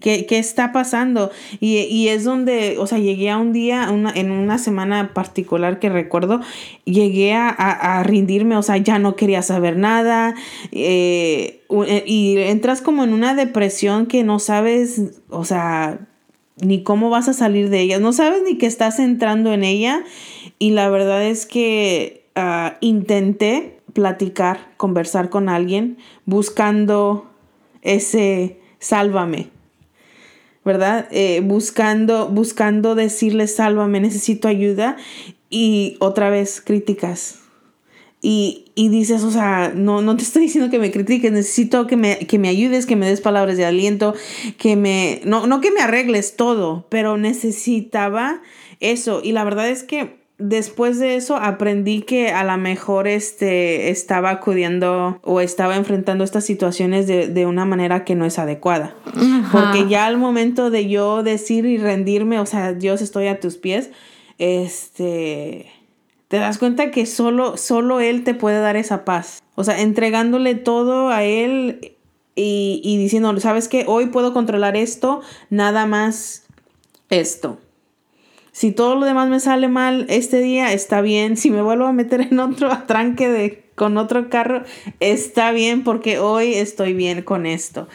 ¿Qué, 0.00 0.26
está 0.30 0.72
pasando? 0.72 1.30
Y, 1.60 1.76
y, 1.80 2.08
es 2.08 2.24
donde, 2.24 2.76
o 2.78 2.86
sea, 2.86 2.98
llegué 2.98 3.28
a 3.28 3.36
un 3.36 3.52
día, 3.52 3.90
una, 3.92 4.10
en 4.12 4.30
una 4.30 4.56
semana 4.56 5.12
particular 5.12 5.78
que 5.78 5.90
recuerdo, 5.90 6.40
llegué 6.86 7.34
a, 7.34 7.48
a, 7.50 8.02
rendirme, 8.02 8.56
o 8.56 8.62
sea, 8.62 8.78
ya 8.78 8.98
no 8.98 9.14
quería 9.14 9.42
saber 9.42 9.76
nada. 9.76 10.34
Eh, 10.72 11.62
eh, 11.86 12.04
y 12.06 12.38
entras 12.38 12.80
como 12.80 13.04
en 13.04 13.12
una 13.12 13.34
depresión 13.34 14.06
que 14.06 14.24
no 14.24 14.38
sabes, 14.38 15.02
o 15.28 15.44
sea, 15.44 15.98
ni 16.62 16.82
cómo 16.82 17.10
vas 17.10 17.28
a 17.28 17.34
salir 17.34 17.68
de 17.68 17.80
ella, 17.80 17.98
no 18.00 18.14
sabes 18.14 18.40
ni 18.42 18.56
que 18.56 18.66
estás 18.66 18.98
entrando 19.00 19.52
en 19.52 19.64
ella. 19.64 20.02
Y 20.58 20.70
la 20.70 20.88
verdad 20.88 21.22
es 21.24 21.44
que 21.44 22.24
uh, 22.36 22.74
intenté 22.80 23.75
platicar, 23.96 24.74
conversar 24.76 25.30
con 25.30 25.48
alguien, 25.48 25.96
buscando 26.26 27.30
ese 27.80 28.60
sálvame, 28.78 29.48
¿verdad? 30.66 31.08
Eh, 31.10 31.40
buscando, 31.42 32.28
buscando 32.28 32.94
decirle 32.94 33.46
sálvame, 33.46 34.00
necesito 34.00 34.48
ayuda 34.48 34.98
y 35.48 35.96
otra 35.98 36.28
vez 36.28 36.60
críticas. 36.60 37.40
Y, 38.20 38.66
y, 38.74 38.90
dices, 38.90 39.22
o 39.24 39.30
sea, 39.30 39.72
no, 39.74 40.02
no 40.02 40.14
te 40.14 40.24
estoy 40.24 40.42
diciendo 40.42 40.70
que 40.70 40.78
me 40.78 40.90
critiques, 40.90 41.32
necesito 41.32 41.86
que 41.86 41.96
me, 41.96 42.18
que 42.18 42.38
me 42.38 42.48
ayudes, 42.48 42.84
que 42.84 42.96
me 42.96 43.08
des 43.08 43.22
palabras 43.22 43.56
de 43.56 43.64
aliento, 43.64 44.14
que 44.58 44.76
me, 44.76 45.22
no, 45.24 45.46
no 45.46 45.62
que 45.62 45.70
me 45.70 45.80
arregles 45.80 46.36
todo, 46.36 46.86
pero 46.90 47.16
necesitaba 47.16 48.42
eso. 48.80 49.22
Y 49.24 49.32
la 49.32 49.44
verdad 49.44 49.70
es 49.70 49.84
que 49.84 50.25
después 50.38 50.98
de 50.98 51.16
eso 51.16 51.36
aprendí 51.36 52.02
que 52.02 52.30
a 52.30 52.44
lo 52.44 52.56
mejor 52.58 53.08
este 53.08 53.90
estaba 53.90 54.30
acudiendo 54.30 55.18
o 55.22 55.40
estaba 55.40 55.76
enfrentando 55.76 56.24
estas 56.24 56.44
situaciones 56.44 57.06
de, 57.06 57.46
una 57.46 57.64
manera 57.64 58.04
que 58.04 58.14
no 58.14 58.24
es 58.24 58.38
adecuada. 58.38 58.94
Porque 59.52 59.88
ya 59.88 60.06
al 60.06 60.18
momento 60.18 60.70
de 60.70 60.88
yo 60.88 61.22
decir 61.22 61.64
y 61.66 61.78
rendirme, 61.78 62.40
o 62.40 62.46
sea, 62.46 62.72
Dios 62.72 63.00
estoy 63.00 63.28
a 63.28 63.40
tus 63.40 63.56
pies, 63.56 63.90
este 64.38 65.70
te 66.28 66.38
das 66.38 66.58
cuenta 66.58 66.90
que 66.90 67.06
solo, 67.06 67.56
solo 67.56 68.00
Él 68.00 68.24
te 68.24 68.34
puede 68.34 68.60
dar 68.60 68.76
esa 68.76 69.04
paz. 69.04 69.42
O 69.54 69.62
sea, 69.62 69.80
entregándole 69.80 70.56
todo 70.56 71.10
a 71.10 71.22
Él 71.22 71.94
y, 72.34 72.80
y 72.82 72.98
diciendo, 72.98 73.38
¿sabes 73.38 73.68
qué? 73.68 73.84
Hoy 73.86 74.06
puedo 74.06 74.34
controlar 74.34 74.76
esto, 74.76 75.20
nada 75.50 75.86
más 75.86 76.44
esto. 77.10 77.60
Si 78.56 78.72
todo 78.72 78.94
lo 78.94 79.04
demás 79.04 79.28
me 79.28 79.38
sale 79.38 79.68
mal 79.68 80.06
este 80.08 80.40
día, 80.40 80.72
está 80.72 81.02
bien. 81.02 81.36
Si 81.36 81.50
me 81.50 81.60
vuelvo 81.60 81.84
a 81.84 81.92
meter 81.92 82.22
en 82.22 82.40
otro 82.40 82.72
atranque 82.72 83.28
de, 83.28 83.64
con 83.74 83.98
otro 83.98 84.30
carro, 84.30 84.62
está 84.98 85.52
bien 85.52 85.84
porque 85.84 86.18
hoy 86.18 86.54
estoy 86.54 86.94
bien 86.94 87.20
con 87.20 87.44
esto. 87.44 87.86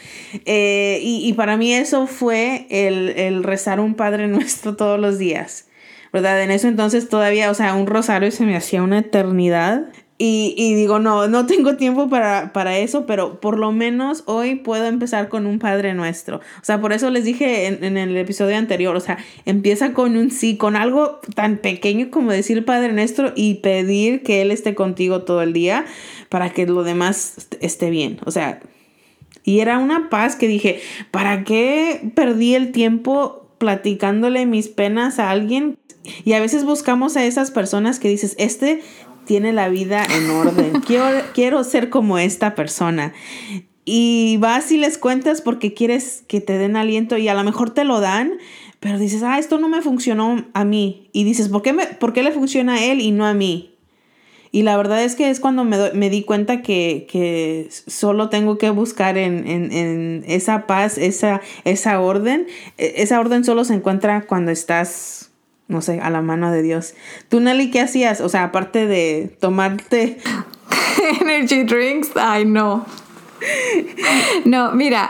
Eh, 0.46 1.00
y, 1.02 1.34
para 1.34 1.58
mí 1.58 1.74
eso 1.74 2.06
fue 2.06 2.68
el, 2.70 3.10
el 3.10 3.44
rezar 3.44 3.80
un 3.80 3.96
Padre 3.96 4.28
Nuestro 4.28 4.76
todos 4.78 5.00
los 5.00 5.18
días. 5.18 5.68
¿verdad? 6.14 6.44
En 6.44 6.52
eso 6.52 6.68
entonces 6.68 7.10
todavía, 7.10 7.50
o 7.50 7.56
sea, 7.56 7.74
un 7.74 7.88
rosario 7.88 8.30
se 8.30 8.46
me 8.46 8.56
hacía 8.56 8.84
una 8.84 9.00
eternidad. 9.00 9.86
Y, 10.24 10.76
digo, 10.76 11.00
no, 11.00 11.28
no 11.28 11.46
tengo 11.48 11.78
tiempo 11.78 12.08
para, 12.08 12.54
para, 12.54 12.78
eso, 12.78 13.08
pero 13.08 13.42
por 13.42 13.58
lo 13.58 13.72
menos 13.72 14.22
hoy 14.28 14.54
puedo 14.54 14.86
empezar 14.86 15.30
con 15.30 15.48
un 15.48 15.58
Padre 15.58 15.96
Nuestro. 15.96 16.38
O 16.38 16.64
sea, 16.64 16.80
por 16.80 16.94
eso 16.94 17.10
les 17.10 17.26
dije 17.26 17.66
en, 17.66 17.98
el 17.98 18.16
episodio 18.16 18.56
anterior, 18.56 18.96
o 18.96 19.00
sea, 19.00 19.18
empieza 19.46 19.94
con 19.94 20.16
un 20.18 20.30
sí, 20.30 20.58
con 20.58 20.76
algo 20.76 21.20
tan 21.34 21.58
pequeño 21.58 22.12
como 22.12 22.32
decir 22.32 22.66
Padre 22.66 22.94
Nuestro 22.94 23.34
y 23.36 23.56
pedir 23.56 24.22
que 24.22 24.44
Él 24.44 24.52
esté 24.52 24.76
contigo 24.76 25.24
todo 25.24 25.42
el 25.42 25.54
día 25.54 25.86
para 26.30 26.52
que 26.52 26.68
lo 26.68 26.84
demás 26.84 27.48
esté 27.60 27.90
bien. 27.90 28.20
O 28.24 28.30
sea, 28.30 28.60
y 29.44 29.62
era 29.62 29.80
una 29.80 30.12
paz 30.12 30.36
que 30.36 30.48
dije, 30.48 30.82
¿para 31.10 31.44
qué 31.44 32.12
perdí 32.14 32.54
el 32.54 32.72
tiempo 32.72 33.48
platicándole 33.58 34.46
mis 34.46 34.68
penas 34.68 35.18
a 35.18 35.32
alguien 35.32 35.80
Y 36.26 36.34
a 36.34 36.40
veces 36.40 36.64
buscamos 36.64 37.18
a 37.18 37.26
esas 37.26 37.50
personas 37.50 38.00
que 38.00 38.08
dices, 38.08 38.36
este 38.38 38.82
tiene 39.32 39.54
la 39.54 39.70
vida 39.70 40.06
en 40.14 40.30
orden, 40.30 40.82
quiero, 40.86 41.06
quiero 41.34 41.64
ser 41.64 41.90
como 41.90 42.18
esta 42.18 42.54
persona. 42.54 43.14
Y 43.86 44.36
vas 44.42 44.74
y 44.74 44.78
les 44.78 44.98
cuentas 44.98 45.40
porque 45.40 45.74
quieres 45.74 46.26
que 46.28 46.42
te 46.42 46.58
den 46.58 46.76
aliento 46.76 47.18
y 47.18 47.30
a 47.30 47.34
lo 47.34 47.42
mejor 47.46 47.70
te 47.70 47.86
lo 47.86 48.02
dan, 48.02 48.34
pero 48.82 49.00
dices, 49.00 49.24
ah, 49.24 49.40
esto 49.40 49.58
no 49.58 49.70
me 49.70 49.82
funcionó 49.82 50.44
a 50.54 50.66
mí. 50.66 51.08
Y 51.14 51.24
dices, 51.24 51.48
¿por 51.48 51.62
qué, 51.62 51.72
me, 51.72 51.86
¿por 51.86 52.12
qué 52.12 52.24
le 52.24 52.34
funciona 52.34 52.74
a 52.74 52.84
él 52.84 53.00
y 53.00 53.12
no 53.12 53.26
a 53.26 53.34
mí? 53.34 53.74
Y 54.52 54.64
la 54.64 54.76
verdad 54.76 55.02
es 55.02 55.16
que 55.16 55.30
es 55.30 55.40
cuando 55.40 55.64
me, 55.64 55.78
me 55.94 56.10
di 56.10 56.24
cuenta 56.24 56.62
que, 56.62 57.08
que, 57.10 57.70
solo 57.72 58.28
tengo 58.28 58.58
que 58.58 58.70
buscar 58.70 59.18
en, 59.18 59.48
en, 59.48 59.72
en, 59.72 60.26
esa 60.28 60.68
paz, 60.68 60.98
esa, 60.98 61.40
esa 61.64 62.02
orden. 62.02 62.48
E, 62.78 62.96
esa 62.98 63.18
orden 63.18 63.46
solo 63.46 63.64
se 63.64 63.76
encuentra 63.76 64.28
cuando 64.28 64.52
estás, 64.52 65.31
no 65.72 65.82
sé, 65.82 66.00
a 66.02 66.10
la 66.10 66.22
mano 66.22 66.52
de 66.52 66.62
Dios. 66.62 66.94
Tú, 67.30 67.40
Nelly, 67.40 67.72
¿qué 67.72 67.82
hacías? 67.82 68.22
O 68.22 68.30
sea, 68.30 68.46
aparte 68.46 68.86
de 68.86 69.36
tomarte... 69.40 70.20
Energy 71.22 71.64
drinks, 71.64 72.12
ay 72.16 72.46
no. 72.46 72.86
No, 74.46 74.72
mira, 74.74 75.10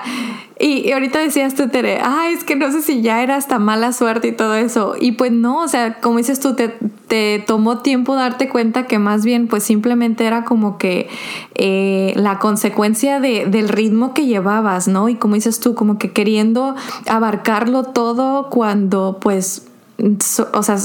y, 0.63 0.91
ahorita 0.91 1.19
decías 1.19 1.55
tú, 1.55 1.69
Tere, 1.69 1.99
ay, 2.03 2.33
es 2.33 2.43
que 2.43 2.55
no 2.55 2.71
sé 2.71 2.83
si 2.83 3.01
ya 3.01 3.23
era 3.23 3.35
hasta 3.35 3.57
mala 3.57 3.93
suerte 3.93 4.27
y 4.27 4.31
todo 4.31 4.53
eso. 4.53 4.93
Y 4.99 5.13
pues 5.13 5.31
no, 5.31 5.63
o 5.63 5.67
sea, 5.67 5.99
como 5.99 6.17
dices 6.17 6.39
tú, 6.39 6.55
te, 6.55 6.69
te 7.07 7.43
tomó 7.45 7.79
tiempo 7.79 8.15
darte 8.15 8.47
cuenta 8.47 8.85
que 8.85 8.99
más 8.99 9.25
bien 9.25 9.47
pues 9.47 9.63
simplemente 9.63 10.25
era 10.25 10.45
como 10.45 10.77
que 10.77 11.09
eh, 11.55 12.13
la 12.15 12.37
consecuencia 12.37 13.19
de, 13.19 13.47
del 13.47 13.69
ritmo 13.69 14.13
que 14.13 14.27
llevabas, 14.27 14.87
¿no? 14.87 15.09
Y 15.09 15.15
como 15.15 15.33
dices 15.33 15.59
tú, 15.59 15.73
como 15.73 15.97
que 15.97 16.11
queriendo 16.11 16.75
abarcarlo 17.07 17.83
todo 17.83 18.51
cuando 18.51 19.17
pues, 19.19 19.70
o 20.53 20.63
sea, 20.63 20.77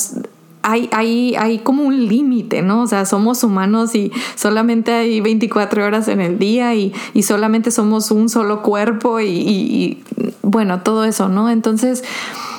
hay, 0.67 0.89
hay, 0.93 1.37
hay 1.37 1.59
como 1.61 1.85
un 1.85 2.09
límite, 2.09 2.61
¿no? 2.61 2.83
O 2.83 2.87
sea, 2.89 3.05
somos 3.07 3.45
humanos 3.45 3.95
y 3.95 4.11
solamente 4.35 4.93
hay 4.93 5.21
24 5.21 5.85
horas 5.85 6.09
en 6.09 6.21
el 6.21 6.41
día 6.41 6.75
y, 6.75 6.93
y 7.15 7.23
solamente 7.23 7.71
somos 7.71 8.11
un 8.11 8.29
solo 8.29 8.63
cuerpo 8.63 9.21
y, 9.21 10.03
bueno, 10.43 10.83
todo 10.83 11.05
eso, 11.05 11.29
¿no? 11.29 11.51
Entonces, 11.51 12.03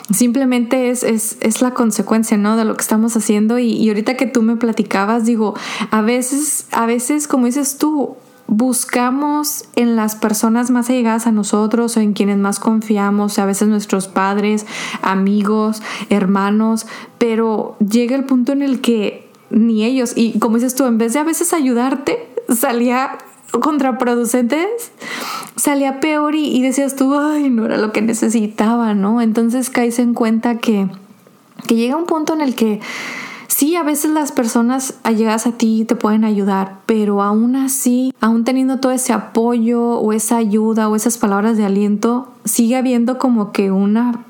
simplemente 0.10 0.90
es, 0.90 1.04
es, 1.04 1.38
es, 1.42 1.62
la 1.62 1.74
consecuencia, 1.74 2.38
¿no? 2.38 2.56
De 2.56 2.64
lo 2.64 2.76
que 2.76 2.82
estamos 2.82 3.18
haciendo 3.18 3.60
y 3.60 3.86
ahorita 3.90 4.16
que 4.16 4.26
tú 4.26 4.42
me 4.42 4.56
platicabas, 4.56 5.26
digo, 5.26 5.56
a 5.92 6.02
veces, 6.02 6.68
a 6.72 6.86
veces, 6.86 7.28
como 7.28 7.48
dices 7.48 7.78
tú, 7.78 8.16
buscamos 8.48 9.66
en 9.76 9.96
las 9.96 10.16
personas 10.16 10.72
más 10.72 10.90
allegadas 10.90 11.28
a 11.28 11.32
nosotros 11.32 11.98
o 11.98 12.00
en 12.00 12.14
quienes 12.14 12.38
más 12.38 12.60
confiamos, 12.60 13.40
a 13.40 13.46
veces 13.46 13.68
nuestros 13.68 14.08
padres, 14.08 14.66
amigos, 15.02 15.82
hermanos, 16.10 16.88
pero 17.18 17.76
llega 17.80 18.16
el 18.16 18.24
punto 18.24 18.54
en 18.54 18.62
el 18.62 18.82
que 18.82 19.30
ni 19.50 19.86
ellos, 19.86 20.14
y 20.16 20.40
como 20.40 20.56
dices 20.56 20.76
tú, 20.76 20.86
en 20.86 20.98
vez 20.98 21.14
de 21.14 21.20
a 21.20 21.24
veces 21.24 21.54
ayudarte, 21.54 22.30
salía 22.50 23.18
contraproducentes, 23.52 24.92
salía 25.56 26.00
peor 26.00 26.36
y, 26.36 26.62
decías 26.62 26.96
tú, 26.96 27.16
ay, 27.18 27.50
no 27.50 27.66
era 27.66 27.78
lo 27.78 27.92
que 27.92 28.02
necesitaba, 28.02 28.94
¿no? 28.94 29.22
Entonces 29.22 29.70
caes 29.70 30.00
en 30.00 30.14
cuenta 30.14 30.58
que, 30.58 30.88
que 31.68 31.76
llega 31.76 31.96
un 31.96 32.06
punto 32.06 32.34
en 32.34 32.42
el 32.42 32.56
que 32.56 32.82
Sí, 33.58 33.76
a 33.76 33.82
veces 33.82 34.12
las 34.12 34.32
personas 34.32 35.00
allegadas 35.02 35.48
a 35.48 35.54
ti 35.54 35.84
te 35.84 35.96
pueden 35.96 36.26
ayudar, 36.26 36.82
pero 36.86 37.24
aún 37.24 37.56
así, 37.56 38.14
aún 38.22 38.44
teniendo 38.44 38.80
todo 38.80 38.92
ese 38.92 39.14
apoyo 39.14 39.94
o 39.94 40.14
esa 40.14 40.38
ayuda 40.38 40.88
o 40.88 40.96
esas 40.96 41.18
palabras 41.18 41.58
de 41.58 41.66
aliento, 41.66 42.32
sigue 42.46 42.76
habiendo 42.76 43.18
como 43.18 43.52
que 43.52 43.72
una 43.72 44.26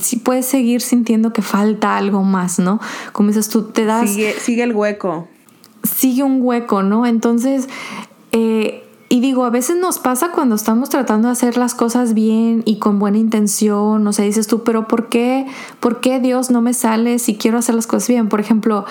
sí 0.00 0.16
puedes 0.16 0.46
seguir 0.46 0.80
sintiendo 0.80 1.32
que 1.32 1.40
falta 1.40 1.96
algo 1.96 2.24
más, 2.24 2.58
¿no? 2.58 2.80
Como 3.12 3.28
dices 3.28 3.48
tú, 3.48 3.62
te 3.62 3.84
das... 3.84 4.10
Sigue, 4.10 4.34
sigue 4.40 4.64
el 4.64 4.74
hueco. 4.74 5.28
Sigue 5.84 6.24
un 6.24 6.40
hueco, 6.42 6.82
¿no? 6.82 7.06
Entonces, 7.06 7.68
eh, 8.32 8.83
y 9.14 9.20
digo, 9.20 9.44
a 9.44 9.50
veces 9.50 9.76
nos 9.76 10.00
pasa 10.00 10.32
cuando 10.32 10.56
estamos 10.56 10.88
tratando 10.88 11.28
de 11.28 11.32
hacer 11.32 11.56
las 11.56 11.76
cosas 11.76 12.14
bien 12.14 12.62
y 12.64 12.80
con 12.80 12.98
buena 12.98 13.16
intención, 13.16 14.04
o 14.04 14.12
sea, 14.12 14.24
dices 14.24 14.48
tú, 14.48 14.64
pero 14.64 14.88
¿por 14.88 15.08
qué, 15.08 15.46
por 15.78 16.00
qué 16.00 16.18
Dios 16.18 16.50
no 16.50 16.60
me 16.60 16.74
sale 16.74 17.20
si 17.20 17.36
quiero 17.36 17.58
hacer 17.58 17.76
las 17.76 17.86
cosas 17.86 18.08
bien? 18.08 18.28
Por 18.28 18.40
ejemplo, 18.40 18.86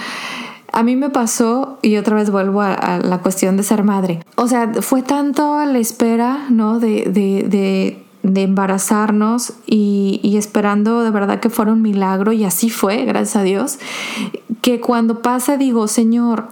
a 0.72 0.82
mí 0.82 0.96
me 0.96 1.10
pasó, 1.10 1.78
y 1.82 1.98
otra 1.98 2.16
vez 2.16 2.30
vuelvo 2.30 2.62
a, 2.62 3.00
la 3.04 3.18
cuestión 3.18 3.58
de 3.58 3.64
ser 3.64 3.84
madre. 3.84 4.22
O 4.38 4.48
sea, 4.48 4.72
fue 4.80 5.02
tanto 5.02 5.62
la 5.66 5.78
espera, 5.78 6.46
¿no? 6.50 6.80
De, 6.80 7.04
de, 7.04 7.44
de, 7.46 8.02
de 8.24 8.44
embarazarnos 8.44 9.52
y, 9.68 10.22
y, 10.24 10.38
esperando 10.38 11.04
de 11.04 11.12
verdad 11.12 11.42
que 11.42 11.50
fuera 11.50 11.74
un 11.74 11.82
milagro, 11.82 12.32
y 12.32 12.46
así 12.46 12.70
fue, 12.70 13.04
gracias 13.04 13.36
a 13.36 13.44
Dios, 13.44 13.78
que 14.62 14.80
cuando 14.80 15.22
pasa 15.22 15.58
digo, 15.58 15.90
Señor, 15.90 16.48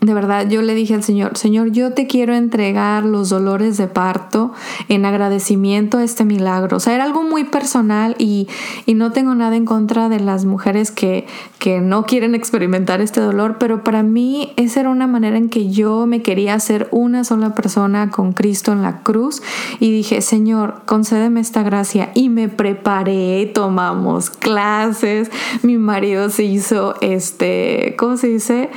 de 0.00 0.12
verdad, 0.12 0.46
yo 0.48 0.60
le 0.60 0.74
dije 0.74 0.94
al 0.94 1.02
Señor, 1.02 1.38
Señor, 1.38 1.72
yo 1.72 1.94
te 1.94 2.06
quiero 2.06 2.34
entregar 2.34 3.04
los 3.04 3.30
dolores 3.30 3.78
de 3.78 3.86
parto 3.86 4.52
en 4.88 5.06
agradecimiento 5.06 5.96
a 5.96 6.04
este 6.04 6.24
milagro. 6.24 6.76
O 6.76 6.80
sea, 6.80 6.94
era 6.94 7.04
algo 7.04 7.22
muy 7.22 7.44
personal 7.44 8.14
y, 8.18 8.46
y 8.84 8.92
no 8.92 9.12
tengo 9.12 9.34
nada 9.34 9.56
en 9.56 9.64
contra 9.64 10.10
de 10.10 10.20
las 10.20 10.44
mujeres 10.44 10.90
que, 10.90 11.26
que 11.58 11.80
no 11.80 12.04
quieren 12.04 12.34
experimentar 12.34 13.00
este 13.00 13.20
dolor, 13.22 13.56
pero 13.58 13.84
para 13.84 14.02
mí 14.02 14.52
esa 14.56 14.80
era 14.80 14.90
una 14.90 15.06
manera 15.06 15.38
en 15.38 15.48
que 15.48 15.70
yo 15.70 16.06
me 16.06 16.20
quería 16.20 16.54
hacer 16.54 16.88
una 16.90 17.24
sola 17.24 17.54
persona 17.54 18.10
con 18.10 18.32
Cristo 18.32 18.72
en 18.72 18.82
la 18.82 19.02
cruz 19.02 19.42
y 19.80 19.90
dije, 19.90 20.20
Señor, 20.20 20.82
concédeme 20.84 21.40
esta 21.40 21.62
gracia 21.62 22.10
y 22.14 22.28
me 22.28 22.50
preparé, 22.50 23.50
tomamos 23.54 24.28
clases, 24.28 25.30
mi 25.62 25.78
marido 25.78 26.28
se 26.28 26.44
hizo, 26.44 26.96
este, 27.00 27.94
¿cómo 27.98 28.18
se 28.18 28.28
dice? 28.28 28.70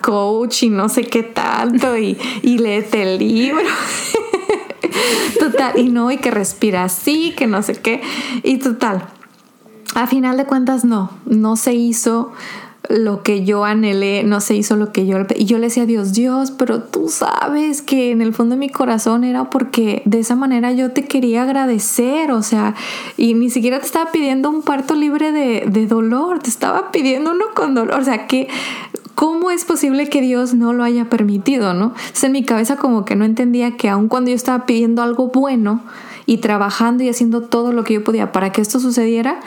Coach 0.00 0.64
y 0.64 0.70
no 0.70 0.88
sé 0.88 1.04
qué 1.04 1.22
tanto 1.22 1.96
y, 1.96 2.16
y 2.42 2.58
léete 2.58 3.02
el 3.02 3.18
libro. 3.18 3.64
total, 5.38 5.78
y 5.78 5.90
no, 5.90 6.10
y 6.10 6.18
que 6.18 6.30
respira 6.30 6.84
así, 6.84 7.32
que 7.36 7.46
no 7.46 7.62
sé 7.62 7.74
qué. 7.74 8.02
Y 8.42 8.58
total, 8.58 9.06
a 9.94 10.06
final 10.06 10.36
de 10.36 10.44
cuentas 10.44 10.84
no, 10.84 11.10
no 11.26 11.56
se 11.56 11.74
hizo 11.74 12.32
lo 12.88 13.22
que 13.22 13.44
yo 13.44 13.64
anhelé, 13.64 14.24
no 14.24 14.40
se 14.40 14.54
hizo 14.54 14.76
lo 14.76 14.92
que 14.92 15.06
yo... 15.06 15.16
Y 15.36 15.46
yo 15.46 15.58
le 15.58 15.66
decía 15.66 15.86
Dios, 15.86 16.12
Dios, 16.12 16.50
pero 16.50 16.82
tú 16.82 17.08
sabes 17.08 17.80
que 17.80 18.10
en 18.10 18.20
el 18.20 18.34
fondo 18.34 18.56
de 18.56 18.58
mi 18.58 18.68
corazón 18.68 19.24
era 19.24 19.48
porque 19.50 20.02
de 20.04 20.18
esa 20.18 20.36
manera 20.36 20.72
yo 20.72 20.92
te 20.92 21.06
quería 21.06 21.44
agradecer, 21.44 22.30
o 22.30 22.42
sea, 22.42 22.74
y 23.16 23.34
ni 23.34 23.48
siquiera 23.48 23.80
te 23.80 23.86
estaba 23.86 24.12
pidiendo 24.12 24.50
un 24.50 24.62
parto 24.62 24.94
libre 24.94 25.32
de, 25.32 25.64
de 25.66 25.86
dolor, 25.86 26.40
te 26.40 26.50
estaba 26.50 26.90
pidiendo 26.90 27.30
uno 27.30 27.46
con 27.54 27.74
dolor, 27.74 27.98
o 27.98 28.04
sea, 28.04 28.26
que 28.26 28.48
¿cómo 29.14 29.50
es 29.50 29.64
posible 29.64 30.08
que 30.08 30.20
Dios 30.20 30.54
no 30.54 30.72
lo 30.72 30.84
haya 30.84 31.08
permitido, 31.08 31.74
no? 31.74 31.94
Entonces 31.96 32.24
en 32.24 32.32
mi 32.32 32.44
cabeza 32.44 32.76
como 32.76 33.04
que 33.04 33.16
no 33.16 33.24
entendía 33.24 33.76
que 33.76 33.88
aun 33.88 34.08
cuando 34.08 34.30
yo 34.30 34.36
estaba 34.36 34.66
pidiendo 34.66 35.02
algo 35.02 35.28
bueno 35.28 35.82
y 36.26 36.38
trabajando 36.38 37.02
y 37.04 37.08
haciendo 37.08 37.42
todo 37.42 37.72
lo 37.72 37.84
que 37.84 37.94
yo 37.94 38.04
podía 38.04 38.32
para 38.32 38.52
que 38.52 38.60
esto 38.60 38.80
sucediera, 38.80 39.40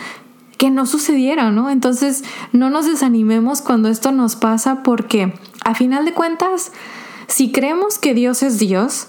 que 0.57 0.69
no 0.69 0.85
sucediera, 0.85 1.51
¿no? 1.51 1.69
Entonces 1.69 2.23
no 2.51 2.69
nos 2.69 2.85
desanimemos 2.85 3.61
cuando 3.61 3.89
esto 3.89 4.11
nos 4.11 4.35
pasa 4.35 4.83
porque 4.83 5.33
a 5.63 5.75
final 5.75 6.05
de 6.05 6.13
cuentas, 6.13 6.71
si 7.27 7.51
creemos 7.51 7.99
que 7.99 8.13
Dios 8.13 8.43
es 8.43 8.59
Dios, 8.59 9.07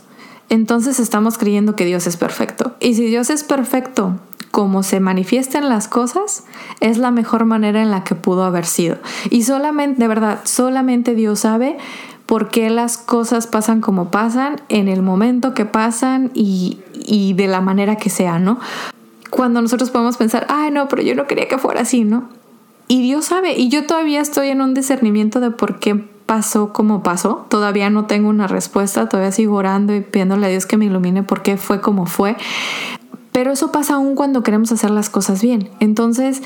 entonces 0.51 0.99
estamos 0.99 1.39
creyendo 1.39 1.77
que 1.77 1.85
Dios 1.85 2.07
es 2.07 2.17
perfecto. 2.17 2.75
Y 2.81 2.95
si 2.95 3.07
Dios 3.07 3.31
es 3.31 3.45
perfecto 3.45 4.19
como 4.59 4.83
se 4.83 4.99
manifiestan 4.99 5.69
las 5.69 5.87
cosas 5.87 6.43
es 6.81 6.99
la 6.99 7.13
mejor 7.13 7.45
manera 7.45 7.81
en 7.81 7.93
la 7.93 8.03
que 8.03 8.17
pudo 8.17 8.43
haber 8.43 8.67
sido. 8.67 8.97
Y 9.31 9.45
solamente, 9.45 10.01
de 10.01 10.09
verdad, 10.09 10.41
solamente 10.43 11.15
Dios 11.15 11.39
sabe 11.39 11.77
por 12.27 12.49
qué 12.49 12.69
las 12.69 12.99
cosas 12.99 13.47
pasan 13.47 13.81
como 13.81 14.11
pasan, 14.11 14.57
en 14.69 14.89
el 14.89 15.01
momento 15.01 15.55
que 15.55 15.65
pasan 15.65 16.33
y, 16.35 16.81
y 16.93 17.35
de 17.35 17.47
la 17.47 17.61
manera 17.61 17.95
que 17.95 18.11
sea, 18.11 18.41
¿no? 18.41 18.59
Cuando 19.31 19.63
nosotros 19.63 19.91
podemos 19.91 20.17
pensar, 20.17 20.45
ay, 20.49 20.73
no, 20.73 20.89
pero 20.89 21.03
yo 21.03 21.15
no 21.15 21.29
quería 21.29 21.47
que 21.47 21.59
fuera 21.59 21.83
así, 21.83 22.03
¿no? 22.03 22.29
Y 22.89 23.01
Dios 23.01 23.27
sabe, 23.27 23.57
y 23.57 23.69
yo 23.69 23.87
todavía 23.87 24.21
estoy 24.21 24.49
en 24.49 24.61
un 24.61 24.75
discernimiento 24.75 25.39
de 25.39 25.53
por 25.53 25.79
qué 25.79 25.95
pasó 26.27 26.73
como 26.73 27.05
pasó. 27.05 27.47
Todavía 27.49 27.91
no 27.91 28.07
tengo 28.07 28.29
una 28.29 28.49
respuesta, 28.49 29.09
todavía 29.09 29.31
sigo 29.31 29.55
orando 29.55 29.95
y 29.95 30.01
pidiéndole 30.01 30.47
a 30.47 30.49
Dios 30.49 30.67
que 30.67 30.77
me 30.77 30.87
ilumine 30.87 31.23
por 31.23 31.43
qué 31.43 31.57
fue 31.57 31.81
como 31.81 32.07
fue. 32.07 32.37
Pero 33.39 33.53
eso 33.53 33.71
pasa 33.71 33.95
aún 33.95 34.17
cuando 34.17 34.43
queremos 34.43 34.73
hacer 34.73 34.91
las 34.91 35.11
cosas 35.11 35.41
bien. 35.43 35.71
Entonces, 35.79 36.43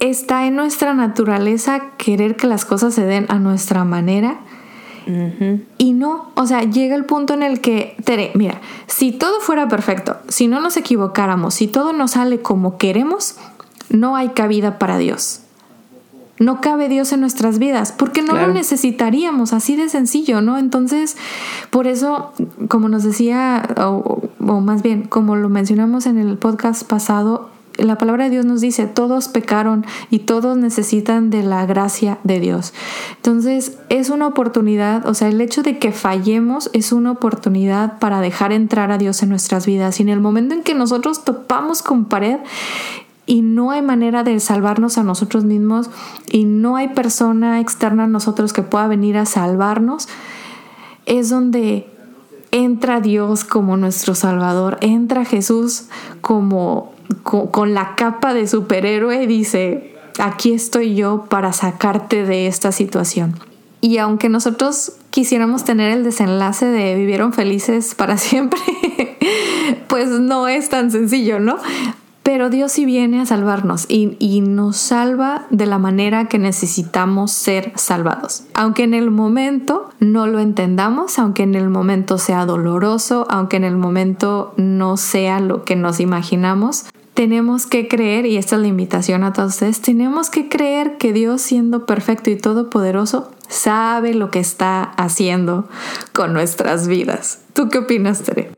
está 0.00 0.48
en 0.48 0.56
nuestra 0.56 0.92
naturaleza 0.92 1.92
querer 1.96 2.34
que 2.34 2.48
las 2.48 2.64
cosas 2.64 2.92
se 2.92 3.04
den 3.04 3.26
a 3.28 3.38
nuestra 3.38 3.84
manera. 3.84 4.40
Y 5.78 5.92
no, 5.92 6.32
o 6.34 6.44
sea, 6.44 6.64
llega 6.64 6.96
el 6.96 7.04
punto 7.04 7.34
en 7.34 7.44
el 7.44 7.60
que, 7.60 7.94
Tere, 8.02 8.32
mira, 8.34 8.60
si 8.88 9.12
todo 9.12 9.38
fuera 9.38 9.68
perfecto, 9.68 10.16
si 10.26 10.48
no 10.48 10.60
nos 10.60 10.76
equivocáramos, 10.76 11.54
si 11.54 11.68
todo 11.68 11.92
nos 11.92 12.10
sale 12.10 12.42
como 12.42 12.78
queremos, 12.78 13.36
no 13.88 14.16
hay 14.16 14.30
cabida 14.30 14.76
para 14.80 14.98
Dios 14.98 15.42
no 16.38 16.60
cabe 16.60 16.88
Dios 16.88 17.12
en 17.12 17.20
nuestras 17.20 17.58
vidas, 17.58 17.92
porque 17.92 18.22
no 18.22 18.34
lo 18.34 18.48
necesitaríamos, 18.48 19.52
así 19.52 19.76
de 19.76 19.88
sencillo, 19.88 20.40
¿no? 20.40 20.58
Entonces, 20.58 21.16
por 21.70 21.86
eso, 21.86 22.32
como 22.68 22.88
nos 22.88 23.02
decía, 23.02 23.62
o, 23.78 24.22
más 24.38 24.82
bien, 24.82 25.02
como 25.04 25.36
lo 25.36 25.48
mencionamos 25.48 26.06
en 26.06 26.18
el 26.18 26.36
podcast 26.36 26.84
pasado, 26.84 27.50
la 27.76 27.96
palabra 27.96 28.24
de 28.24 28.30
Dios 28.30 28.44
nos 28.44 28.60
dice, 28.60 28.86
todos 28.86 29.28
pecaron 29.28 29.86
y 30.10 30.20
todos 30.20 30.56
necesitan 30.56 31.30
de 31.30 31.44
la 31.44 31.64
gracia 31.64 32.18
de 32.24 32.40
Dios. 32.40 32.74
Entonces 33.16 33.78
es 33.88 34.10
una 34.10 34.26
oportunidad, 34.26 35.06
o 35.06 35.14
sea, 35.14 35.28
el 35.28 35.40
hecho 35.40 35.62
de 35.62 35.78
que 35.78 35.92
fallemos 35.92 36.70
es 36.72 36.90
una 36.90 37.12
oportunidad 37.12 38.00
para 38.00 38.20
dejar 38.20 38.52
entrar 38.52 38.90
a 38.90 38.98
Dios 38.98 39.22
en 39.22 39.28
nuestras 39.28 39.64
vidas. 39.64 40.00
Y 40.00 40.02
en 40.02 40.08
el 40.08 40.20
momento 40.20 40.56
en 40.56 40.64
que 40.64 40.74
nosotros 40.74 41.24
topamos 41.24 41.82
con 41.82 42.06
pared, 42.06 42.38
y 43.28 43.42
no 43.42 43.70
hay 43.70 43.82
manera 43.82 44.24
de 44.24 44.40
salvarnos 44.40 44.96
a 44.96 45.04
nosotros 45.04 45.44
mismos 45.44 45.90
y 46.32 46.44
no 46.44 46.76
hay 46.76 46.88
persona 46.88 47.60
externa 47.60 48.04
a 48.04 48.08
nosotros 48.08 48.54
que 48.54 48.62
pueda 48.62 48.88
venir 48.88 49.18
a 49.18 49.26
salvarnos, 49.26 50.08
es 51.04 51.28
donde 51.28 51.86
entra 52.52 53.02
Dios 53.02 53.44
como 53.44 53.76
nuestro 53.76 54.14
Salvador, 54.14 54.78
entra 54.80 55.26
Jesús 55.26 55.84
como 56.22 56.94
con, 57.22 57.74
la 57.74 57.96
capa 57.96 58.32
de 58.32 58.48
superhéroe 58.48 59.22
y 59.22 59.26
dice, 59.26 59.94
aquí 60.18 60.54
estoy 60.54 60.94
yo 60.94 61.26
para 61.28 61.52
sacarte 61.52 62.24
de 62.24 62.46
esta 62.46 62.72
situación. 62.72 63.38
Y 63.82 63.98
aunque 63.98 64.30
nosotros 64.30 64.94
quisiéramos 65.10 65.64
tener 65.64 65.92
el 65.92 66.02
desenlace 66.02 66.64
de 66.64 66.94
vivieron 66.94 67.34
felices 67.34 67.94
para 67.94 68.16
siempre, 68.16 68.58
pues 69.86 70.08
no 70.08 70.48
es 70.48 70.70
tan 70.70 70.90
sencillo, 70.90 71.40
¿no? 71.40 71.58
Pero 72.28 72.50
Dios 72.50 72.72
sí 72.72 72.84
viene 72.84 73.22
a 73.22 73.24
salvarnos 73.24 73.86
y, 73.88 74.42
nos 74.42 74.76
salva 74.76 75.46
de 75.48 75.64
la 75.64 75.78
manera 75.78 76.28
que 76.28 76.38
necesitamos 76.38 77.32
ser 77.32 77.72
salvados. 77.76 78.42
Aunque 78.52 78.82
en 78.82 78.92
el 78.92 79.10
momento 79.10 79.88
no 79.98 80.26
lo 80.26 80.38
entendamos, 80.38 81.18
aunque 81.18 81.44
en 81.44 81.54
el 81.54 81.70
momento 81.70 82.18
sea 82.18 82.44
doloroso, 82.44 83.26
aunque 83.30 83.56
en 83.56 83.64
el 83.64 83.78
momento 83.78 84.52
no 84.58 84.98
sea 84.98 85.40
lo 85.40 85.64
que 85.64 85.74
nos 85.74 86.00
imaginamos, 86.00 86.84
tenemos 87.14 87.64
que 87.64 87.88
creer, 87.88 88.26
y 88.26 88.36
esta 88.36 88.56
es 88.56 88.60
la 88.60 88.68
invitación 88.68 89.24
a 89.24 89.32
todos 89.32 89.54
ustedes, 89.54 89.80
tenemos 89.80 90.28
que 90.28 90.50
creer 90.50 90.98
que 90.98 91.14
Dios 91.14 91.40
siendo 91.40 91.86
perfecto 91.86 92.28
y 92.28 92.36
todopoderoso 92.36 93.32
sabe 93.48 94.12
lo 94.12 94.30
que 94.30 94.40
está 94.40 94.82
haciendo 94.82 95.66
con 96.12 96.34
nuestras 96.34 96.88
vidas. 96.88 97.40
¿Tú 97.54 97.70
qué 97.70 97.78
opinas, 97.78 98.22
Tere? 98.22 98.50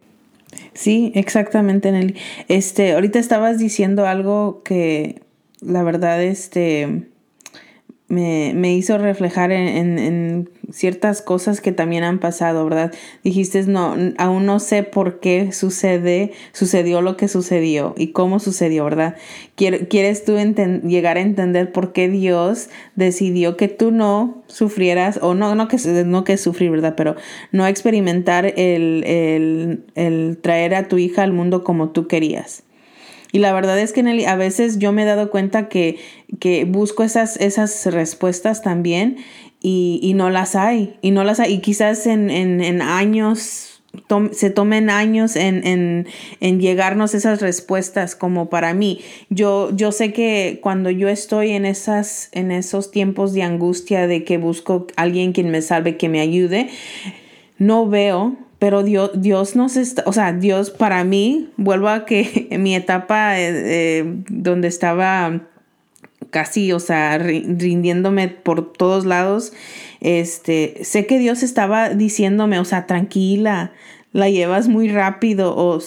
Sí, 0.80 1.12
exactamente, 1.14 1.92
Nelly. 1.92 2.16
Este, 2.48 2.94
ahorita 2.94 3.18
estabas 3.18 3.58
diciendo 3.58 4.06
algo 4.06 4.62
que 4.62 5.20
la 5.60 5.82
verdad, 5.82 6.22
este, 6.22 7.10
me, 8.10 8.52
me 8.54 8.74
hizo 8.74 8.98
reflejar 8.98 9.52
en, 9.52 9.98
en, 9.98 10.50
ciertas 10.72 11.22
cosas 11.22 11.60
que 11.60 11.72
también 11.72 12.04
han 12.04 12.18
pasado, 12.18 12.64
¿verdad? 12.64 12.92
Dijiste, 13.24 13.62
no, 13.64 13.96
aún 14.18 14.46
no 14.46 14.60
sé 14.60 14.82
por 14.82 15.18
qué 15.18 15.52
sucede, 15.52 16.32
sucedió 16.52 17.02
lo 17.02 17.16
que 17.16 17.28
sucedió 17.28 17.94
y 17.96 18.08
cómo 18.08 18.38
sucedió, 18.38 18.84
¿verdad? 18.84 19.16
¿Quieres 19.56 20.24
tú 20.24 20.36
llegar 20.36 21.16
a 21.16 21.20
entender 21.20 21.72
por 21.72 21.92
qué 21.92 22.08
Dios 22.08 22.68
decidió 22.94 23.56
que 23.56 23.68
tú 23.68 23.90
no 23.90 24.42
sufrieras, 24.46 25.18
o 25.22 25.34
no, 25.34 25.54
no 25.54 25.66
que, 25.68 25.76
no 26.04 26.24
que 26.24 26.36
sufrir, 26.36 26.70
¿verdad? 26.70 26.94
Pero 26.96 27.16
no 27.52 27.66
experimentar 27.66 28.46
el, 28.46 29.04
el, 29.06 29.84
el 29.94 30.38
traer 30.40 30.74
a 30.74 30.88
tu 30.88 30.98
hija 30.98 31.22
al 31.22 31.32
mundo 31.32 31.64
como 31.64 31.90
tú 31.90 32.06
querías. 32.06 32.64
Y 33.32 33.38
la 33.38 33.52
verdad 33.52 33.78
es 33.78 33.92
que 33.92 34.02
Nelly, 34.02 34.24
a 34.24 34.36
veces 34.36 34.78
yo 34.78 34.92
me 34.92 35.02
he 35.02 35.06
dado 35.06 35.30
cuenta 35.30 35.68
que, 35.68 35.98
que 36.40 36.64
busco 36.64 37.02
esas, 37.02 37.36
esas 37.36 37.86
respuestas 37.86 38.62
también 38.62 39.18
y, 39.60 40.00
y, 40.02 40.14
no 40.14 40.30
las 40.30 40.56
hay. 40.56 40.98
Y 41.02 41.10
no 41.10 41.22
las 41.22 41.38
hay. 41.38 41.54
Y 41.54 41.58
quizás 41.60 42.06
en, 42.06 42.30
en, 42.30 42.60
en 42.60 42.82
años 42.82 43.70
se 44.32 44.50
tomen 44.50 44.88
años 44.88 45.34
en, 45.34 45.66
en, 45.66 46.06
en, 46.40 46.60
llegarnos 46.60 47.14
esas 47.14 47.40
respuestas 47.40 48.14
como 48.14 48.48
para 48.48 48.72
mí. 48.72 49.00
Yo, 49.30 49.74
yo 49.74 49.90
sé 49.90 50.12
que 50.12 50.60
cuando 50.62 50.90
yo 50.90 51.08
estoy 51.08 51.50
en, 51.50 51.64
esas, 51.64 52.28
en 52.32 52.52
esos 52.52 52.92
tiempos 52.92 53.32
de 53.32 53.42
angustia 53.42 54.06
de 54.06 54.24
que 54.24 54.38
busco 54.38 54.86
alguien 54.96 55.32
quien 55.32 55.50
me 55.50 55.60
salve, 55.60 55.96
que 55.96 56.08
me 56.08 56.20
ayude, 56.20 56.68
no 57.58 57.88
veo 57.88 58.36
pero 58.60 58.84
Dios, 58.84 59.10
Dios 59.14 59.56
nos 59.56 59.76
está, 59.76 60.04
o 60.06 60.12
sea, 60.12 60.34
Dios 60.34 60.70
para 60.70 61.02
mí, 61.02 61.48
vuelvo 61.56 61.88
a 61.88 62.04
que 62.04 62.46
mi 62.60 62.76
etapa 62.76 63.40
eh, 63.40 63.50
eh, 63.64 64.04
donde 64.28 64.68
estaba 64.68 65.40
casi, 66.28 66.70
o 66.72 66.78
sea, 66.78 67.18
rindiéndome 67.18 68.28
por 68.28 68.72
todos 68.72 69.06
lados, 69.06 69.52
este, 70.00 70.78
sé 70.82 71.06
que 71.06 71.18
Dios 71.18 71.42
estaba 71.42 71.88
diciéndome, 71.88 72.60
o 72.60 72.64
sea, 72.64 72.86
tranquila, 72.86 73.72
la 74.12 74.28
llevas 74.28 74.68
muy 74.68 74.88
rápido 74.88 75.54
o 75.56 75.78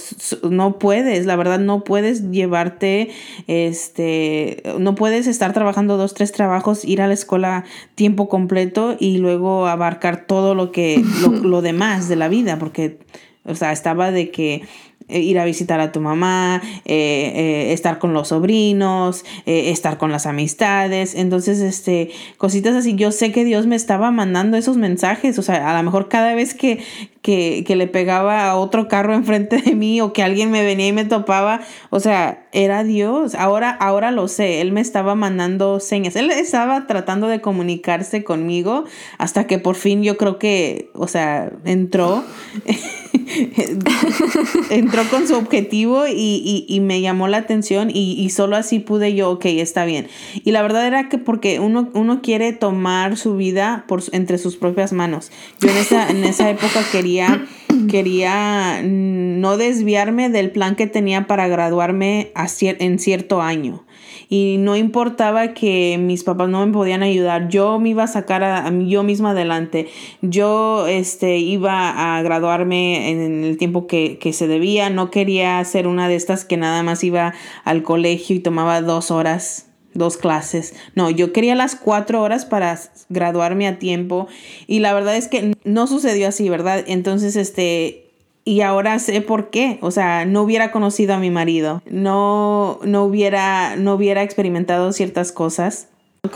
no 0.49 0.79
puedes, 0.79 1.25
la 1.25 1.35
verdad 1.35 1.59
no 1.59 1.83
puedes 1.83 2.31
llevarte, 2.31 3.09
este, 3.47 4.63
no 4.79 4.95
puedes 4.95 5.27
estar 5.27 5.53
trabajando 5.53 5.97
dos, 5.97 6.13
tres 6.13 6.31
trabajos, 6.31 6.85
ir 6.85 7.01
a 7.01 7.07
la 7.07 7.13
escuela 7.13 7.65
tiempo 7.95 8.29
completo 8.29 8.95
y 8.97 9.17
luego 9.17 9.67
abarcar 9.67 10.25
todo 10.25 10.55
lo 10.55 10.71
que, 10.71 11.03
lo, 11.21 11.29
lo 11.43 11.61
demás 11.61 12.07
de 12.07 12.15
la 12.15 12.29
vida, 12.29 12.57
porque, 12.59 12.99
o 13.43 13.55
sea, 13.55 13.73
estaba 13.73 14.11
de 14.11 14.31
que 14.31 14.63
ir 15.09 15.39
a 15.39 15.45
visitar 15.45 15.79
a 15.79 15.91
tu 15.91 15.99
mamá, 15.99 16.61
eh, 16.85 17.31
eh, 17.35 17.73
estar 17.73 17.99
con 17.99 18.13
los 18.13 18.29
sobrinos, 18.29 19.25
estar 19.45 19.97
con 19.97 20.11
las 20.11 20.25
amistades. 20.25 21.15
Entonces, 21.15 21.59
este, 21.59 22.11
cositas 22.37 22.75
así. 22.75 22.95
Yo 22.95 23.11
sé 23.11 23.31
que 23.31 23.45
Dios 23.45 23.67
me 23.67 23.75
estaba 23.75 24.11
mandando 24.11 24.57
esos 24.57 24.77
mensajes. 24.77 25.37
O 25.39 25.41
sea, 25.41 25.69
a 25.69 25.77
lo 25.77 25.83
mejor 25.83 26.09
cada 26.09 26.35
vez 26.35 26.53
que, 26.53 26.83
que, 27.21 27.63
que 27.65 27.75
le 27.75 27.87
pegaba 27.87 28.49
a 28.49 28.55
otro 28.55 28.87
carro 28.87 29.13
enfrente 29.13 29.57
de 29.57 29.75
mí 29.75 30.01
o 30.01 30.13
que 30.13 30.23
alguien 30.23 30.51
me 30.51 30.63
venía 30.63 30.87
y 30.87 30.93
me 30.93 31.05
topaba, 31.05 31.61
o 31.89 31.99
sea, 31.99 32.47
era 32.51 32.83
Dios. 32.83 33.35
Ahora, 33.35 33.71
ahora 33.71 34.11
lo 34.11 34.27
sé. 34.27 34.61
Él 34.61 34.71
me 34.71 34.81
estaba 34.81 35.15
mandando 35.15 35.79
señas. 35.79 36.15
Él 36.15 36.29
estaba 36.31 36.87
tratando 36.87 37.27
de 37.27 37.41
comunicarse 37.41 38.23
conmigo 38.23 38.85
hasta 39.17 39.47
que 39.47 39.59
por 39.59 39.75
fin 39.75 40.03
yo 40.03 40.17
creo 40.17 40.39
que, 40.39 40.91
o 40.93 41.07
sea, 41.07 41.51
entró. 41.65 42.23
entró 44.69 45.03
con 45.09 45.27
su 45.27 45.35
objetivo 45.35 46.05
y, 46.07 46.79
me 46.81 47.01
llamó 47.01 47.27
la 47.27 47.37
atención 47.37 47.89
y, 47.93 48.29
solo 48.29 48.55
así 48.55 48.79
pude 48.79 49.15
yo, 49.15 49.31
ok, 49.31 49.45
está 49.45 49.85
bien. 49.85 50.07
Y 50.43 50.51
la 50.51 50.61
verdad 50.61 50.85
era 50.87 51.09
que 51.09 51.17
porque 51.17 51.59
uno, 51.59 51.89
uno 51.93 52.21
quiere 52.21 52.53
tomar 52.53 53.17
su 53.17 53.35
vida 53.35 53.85
por, 53.87 54.03
entre 54.11 54.37
sus 54.37 54.57
propias 54.57 54.93
manos. 54.93 55.31
Yo 55.59 55.69
en 55.69 55.77
esa, 55.77 56.09
en 56.09 56.23
esa 56.23 56.49
época 56.49 56.81
quería, 56.91 57.45
quería 57.89 58.81
no 58.83 59.57
desviarme 59.57 60.29
del 60.29 60.51
plan 60.51 60.75
que 60.75 60.87
tenía 60.87 61.27
para 61.27 61.47
graduarme 61.47 62.31
en 62.59 62.99
cierto 62.99 63.41
año 63.41 63.83
y 64.29 64.57
no 64.59 64.75
importaba 64.75 65.53
que 65.53 65.97
mis 65.99 66.23
papás 66.23 66.49
no 66.49 66.65
me 66.65 66.71
podían 66.71 67.03
ayudar, 67.03 67.49
yo 67.49 67.79
me 67.79 67.89
iba 67.89 68.03
a 68.03 68.07
sacar 68.07 68.43
a, 68.43 68.71
yo 68.71 69.03
misma 69.03 69.31
adelante, 69.31 69.87
yo 70.21 70.87
este, 70.87 71.37
iba 71.37 72.17
a 72.17 72.21
graduarme 72.21 73.09
en 73.09 73.43
el 73.43 73.57
tiempo 73.57 73.87
que, 73.87 74.17
que, 74.19 74.33
se 74.33 74.47
debía, 74.47 74.89
no 74.89 75.11
quería 75.11 75.63
ser 75.65 75.87
una 75.87 76.07
de 76.07 76.15
estas 76.15 76.45
que 76.45 76.57
nada 76.57 76.83
más 76.83 77.03
iba 77.03 77.33
al 77.63 77.83
colegio 77.83 78.35
y 78.35 78.39
tomaba 78.39 78.81
dos 78.81 79.11
horas 79.11 79.69
dos 79.93 80.17
clases. 80.17 80.73
No, 80.95 81.09
yo 81.09 81.33
quería 81.33 81.55
las 81.55 81.75
cuatro 81.75 82.21
horas 82.21 82.45
para 82.45 82.79
graduarme 83.09 83.67
a 83.67 83.79
tiempo 83.79 84.27
y 84.67 84.79
la 84.79 84.93
verdad 84.93 85.15
es 85.15 85.27
que 85.27 85.55
no 85.63 85.87
sucedió 85.87 86.27
así, 86.27 86.49
¿verdad? 86.49 86.83
Entonces, 86.87 87.35
este, 87.35 88.02
y 88.45 88.61
ahora 88.61 88.99
sé 88.99 89.21
por 89.21 89.49
qué. 89.49 89.77
O 89.81 89.91
sea, 89.91 90.25
no 90.25 90.41
hubiera 90.41 90.71
conocido 90.71 91.13
a 91.13 91.19
mi 91.19 91.29
marido, 91.29 91.81
no, 91.89 92.79
no, 92.83 93.03
hubiera, 93.03 93.75
no 93.75 93.95
hubiera 93.95 94.23
experimentado 94.23 94.91
ciertas 94.91 95.31
cosas. 95.31 95.87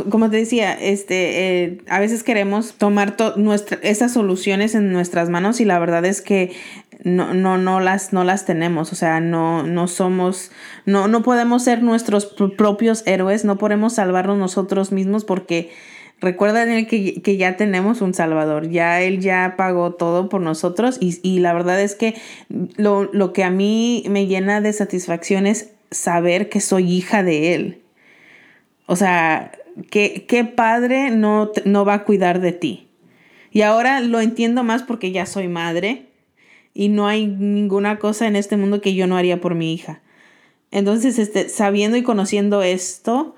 Como 0.10 0.30
te 0.30 0.38
decía, 0.38 0.74
este, 0.74 1.64
eh, 1.64 1.82
a 1.88 2.00
veces 2.00 2.24
queremos 2.24 2.74
tomar 2.74 3.16
nuestra, 3.38 3.80
esas 3.84 4.12
soluciones 4.12 4.76
en 4.76 4.92
nuestras 4.92 5.30
manos 5.30 5.62
y 5.62 5.66
la 5.66 5.80
verdad 5.80 6.04
es 6.04 6.22
que 6.22 6.52
no, 7.06 7.34
no, 7.34 7.58
no, 7.58 7.80
las, 7.80 8.12
no 8.12 8.26
las 8.26 8.46
tenemos. 8.46 8.92
O 8.92 8.96
sea, 8.96 9.22
no, 9.22 9.64
no 9.64 9.88
somos, 9.88 10.52
no, 10.86 11.08
no 11.08 11.24
podemos 11.24 11.64
ser 11.64 11.84
nuestros 11.84 12.26
propios 12.58 13.04
héroes, 13.06 13.46
no 13.46 13.58
podemos 13.58 13.94
salvarnos 13.94 14.38
nosotros 14.38 14.92
mismos 14.92 15.24
porque 15.24 15.72
Recuerda 16.20 16.66
que, 16.88 17.22
que 17.22 17.38
ya 17.38 17.58
tenemos 17.58 18.02
un 18.02 18.14
Salvador, 18.16 18.70
ya 18.70 19.02
Él 19.02 19.20
ya 19.20 19.54
pagó 19.56 19.94
todo 19.94 20.30
por 20.30 20.42
nosotros 20.42 20.98
y, 21.00 21.20
y 21.22 21.40
la 21.40 21.54
verdad 21.54 21.80
es 21.80 21.94
que 21.94 22.16
lo, 22.50 23.04
lo, 23.14 23.34
que 23.34 23.44
a 23.44 23.52
mí 23.52 24.04
me 24.10 24.26
llena 24.26 24.60
de 24.60 24.74
satisfacción 24.74 25.46
es 25.46 25.74
saber 25.92 26.50
que 26.50 26.60
soy 26.60 26.92
hija 26.92 27.22
de 27.22 27.54
Él. 27.54 27.82
O 28.88 28.96
sea, 28.96 29.52
¿qué, 29.92 30.26
qué 30.28 30.44
padre 30.44 31.12
no, 31.12 31.52
no 31.66 31.86
va 31.86 31.94
a 31.94 32.04
cuidar 32.04 32.42
de 32.42 32.52
ti? 32.52 32.88
Y 33.52 33.62
ahora 33.62 34.02
lo 34.02 34.20
entiendo 34.20 34.64
más 34.64 34.82
porque 34.82 35.12
ya 35.12 35.28
soy 35.28 35.48
madre 35.48 36.08
y 36.74 36.90
no 36.90 37.08
hay 37.08 37.28
ninguna 37.28 38.00
cosa 38.00 38.28
en 38.28 38.36
este 38.36 38.58
mundo 38.58 38.82
que 38.82 38.96
yo 38.96 39.06
no 39.06 39.18
haría 39.18 39.40
por 39.40 39.54
mi 39.54 39.74
hija. 39.74 40.02
Entonces, 40.72 41.18
este, 41.18 41.50
sabiendo 41.50 41.98
y 41.98 42.04
conociendo 42.04 42.62
esto, 42.62 43.36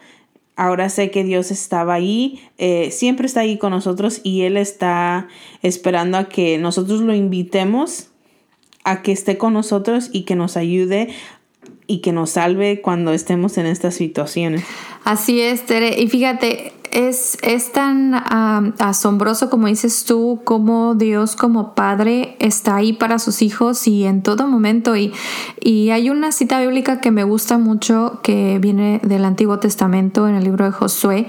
Ahora 0.60 0.90
sé 0.90 1.10
que 1.10 1.24
Dios 1.24 1.52
estaba 1.52 1.94
ahí, 1.94 2.42
eh, 2.58 2.92
siempre 2.92 3.28
está 3.28 3.40
ahí 3.40 3.58
con 3.58 3.72
nosotros 3.72 4.20
y 4.26 4.42
Él 4.42 4.58
está 4.58 5.30
esperando 5.62 6.18
a 6.18 6.28
que 6.28 6.58
nosotros 6.58 7.00
lo 7.00 7.16
invitemos 7.16 8.10
a 8.84 9.02
que 9.02 9.14
esté 9.14 9.38
con 9.38 9.54
nosotros 9.54 10.10
y 10.12 10.24
que 10.24 10.36
nos 10.36 10.58
ayude 10.58 11.14
y 11.88 12.00
que 12.00 12.12
nos 12.12 12.32
salve 12.32 12.82
cuando 12.82 13.14
estemos 13.14 13.58
en 13.58 13.68
estas 13.68 13.96
situaciones. 13.96 14.66
Así 15.06 15.40
es, 15.40 15.66
Tere. 15.66 15.98
Y 15.98 16.10
fíjate, 16.10 16.74
es, 16.92 17.38
es 17.42 17.72
tan 17.72 18.14
asombroso 18.14 19.50
como 19.50 19.68
dices 19.68 20.06
tú, 20.06 20.42
como 20.44 20.96
Dios 20.96 21.36
como 21.36 21.76
Padre 21.76 22.36
está 22.40 22.76
ahí 22.76 22.94
para 22.94 23.20
sus 23.20 23.42
hijos 23.42 23.88
y 23.88 24.06
en 24.06 24.24
todo 24.24 24.48
momento. 24.48 24.96
Y, 24.96 25.14
y 25.62 25.90
hay 25.92 26.10
una 26.10 26.32
cita 26.32 26.60
bíblica 26.62 27.02
que 27.02 27.12
me 27.12 27.24
gusta 27.24 27.58
mucho 27.58 28.20
que 28.24 28.60
viene 28.60 29.00
del 29.04 29.26
Antiguo 29.26 29.60
Testamento 29.60 30.28
en 30.28 30.36
el 30.36 30.44
libro 30.44 30.66
de 30.66 30.72
Josué, 30.72 31.28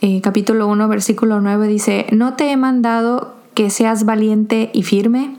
eh, 0.00 0.20
capítulo 0.20 0.66
1, 0.68 0.88
versículo 0.88 1.40
9, 1.40 1.68
dice, 1.68 2.06
no 2.12 2.34
te 2.34 2.50
he 2.50 2.56
mandado 2.56 3.34
que 3.54 3.70
seas 3.70 4.04
valiente 4.04 4.70
y 4.72 4.82
firme. 4.82 5.36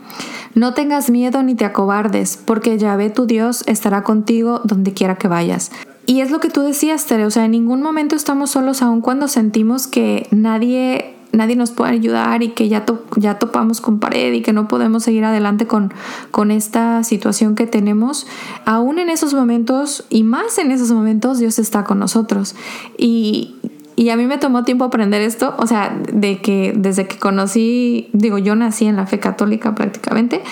No 0.54 0.72
tengas 0.72 1.10
miedo 1.10 1.42
ni 1.42 1.56
te 1.56 1.64
acobardes, 1.64 2.36
porque 2.36 2.78
Yahvé 2.78 3.10
tu 3.10 3.26
Dios 3.26 3.64
estará 3.66 4.04
contigo 4.04 4.60
donde 4.62 4.92
quiera 4.92 5.16
que 5.16 5.26
vayas. 5.26 5.72
Y 6.06 6.20
es 6.20 6.30
lo 6.30 6.40
que 6.40 6.50
tú 6.50 6.60
decías, 6.60 7.06
Tere, 7.06 7.24
o 7.24 7.30
sea, 7.30 7.46
en 7.46 7.52
ningún 7.52 7.82
momento 7.82 8.14
estamos 8.14 8.50
solos 8.50 8.82
aun 8.82 9.00
cuando 9.00 9.26
sentimos 9.26 9.86
que 9.86 10.26
nadie, 10.30 11.14
nadie 11.32 11.56
nos 11.56 11.70
puede 11.70 11.92
ayudar 11.92 12.42
y 12.42 12.48
que 12.48 12.68
ya, 12.68 12.84
ya 13.16 13.38
topamos 13.38 13.80
con 13.80 14.00
pared 14.00 14.32
y 14.34 14.42
que 14.42 14.52
no 14.52 14.68
podemos 14.68 15.02
seguir 15.02 15.24
adelante 15.24 15.66
con, 15.66 15.94
con 16.30 16.50
esta 16.50 17.02
situación 17.04 17.54
que 17.54 17.66
tenemos. 17.66 18.26
Aún 18.66 18.98
en 18.98 19.08
esos 19.08 19.32
momentos 19.32 20.04
y 20.10 20.24
más 20.24 20.58
en 20.58 20.72
esos 20.72 20.90
momentos 20.92 21.38
Dios 21.38 21.58
está 21.58 21.84
con 21.84 21.98
nosotros. 22.00 22.54
Y, 22.98 23.54
y 23.96 24.10
a 24.10 24.16
mí 24.16 24.26
me 24.26 24.36
tomó 24.36 24.64
tiempo 24.64 24.84
aprender 24.84 25.22
esto, 25.22 25.54
o 25.56 25.66
sea, 25.66 25.98
de 26.12 26.42
que 26.42 26.74
desde 26.76 27.06
que 27.06 27.18
conocí, 27.18 28.10
digo, 28.12 28.36
yo 28.36 28.54
nací 28.56 28.84
en 28.86 28.96
la 28.96 29.06
fe 29.06 29.20
católica 29.20 29.74
prácticamente. 29.74 30.42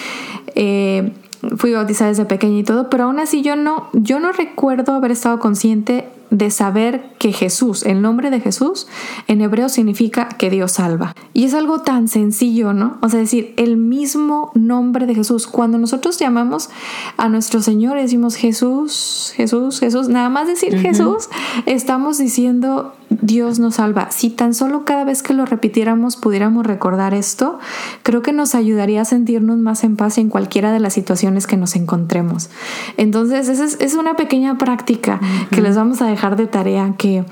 Eh, 0.54 1.12
fui 1.56 1.72
bautizada 1.72 2.10
desde 2.10 2.24
pequeña 2.24 2.58
y 2.58 2.64
todo, 2.64 2.88
pero 2.90 3.04
aún 3.04 3.18
así 3.18 3.42
yo 3.42 3.56
no, 3.56 3.88
yo 3.92 4.20
no 4.20 4.32
recuerdo 4.32 4.94
haber 4.94 5.10
estado 5.10 5.38
consciente 5.38 6.08
de 6.32 6.50
saber 6.50 7.10
que 7.18 7.30
Jesús, 7.30 7.84
el 7.84 8.00
nombre 8.00 8.30
de 8.30 8.40
Jesús, 8.40 8.88
en 9.28 9.42
hebreo 9.42 9.68
significa 9.68 10.30
que 10.30 10.48
Dios 10.48 10.72
salva. 10.72 11.14
Y 11.34 11.44
es 11.44 11.52
algo 11.52 11.80
tan 11.80 12.08
sencillo, 12.08 12.72
¿no? 12.72 12.96
O 13.02 13.10
sea, 13.10 13.20
decir, 13.20 13.52
el 13.58 13.76
mismo 13.76 14.50
nombre 14.54 15.04
de 15.04 15.14
Jesús. 15.14 15.46
Cuando 15.46 15.76
nosotros 15.76 16.18
llamamos 16.18 16.70
a 17.18 17.28
nuestro 17.28 17.60
Señor, 17.60 17.98
decimos 17.98 18.36
Jesús, 18.36 19.34
Jesús, 19.36 19.78
Jesús, 19.78 20.08
nada 20.08 20.30
más 20.30 20.46
decir 20.46 20.78
Jesús, 20.78 21.28
estamos 21.66 22.16
diciendo 22.16 22.94
Dios 23.20 23.58
nos 23.58 23.76
salva. 23.76 24.10
Si 24.10 24.30
tan 24.30 24.54
solo 24.54 24.84
cada 24.84 25.04
vez 25.04 25.22
que 25.22 25.34
lo 25.34 25.44
repitiéramos 25.46 26.16
pudiéramos 26.16 26.66
recordar 26.66 27.14
esto, 27.14 27.58
creo 28.02 28.22
que 28.22 28.32
nos 28.32 28.54
ayudaría 28.54 29.02
a 29.02 29.04
sentirnos 29.04 29.58
más 29.58 29.84
en 29.84 29.96
paz 29.96 30.18
en 30.18 30.28
cualquiera 30.28 30.72
de 30.72 30.80
las 30.80 30.94
situaciones 30.94 31.46
que 31.46 31.56
nos 31.56 31.76
encontremos. 31.76 32.50
Entonces, 32.96 33.48
esa 33.48 33.64
es, 33.64 33.94
una 33.94 34.16
pequeña 34.16 34.58
práctica 34.58 35.20
que 35.50 35.60
les 35.60 35.76
vamos 35.76 36.00
a 36.00 36.06
dejar 36.06 36.36
de 36.36 36.46
tarea, 36.46 36.94
que, 36.96 37.24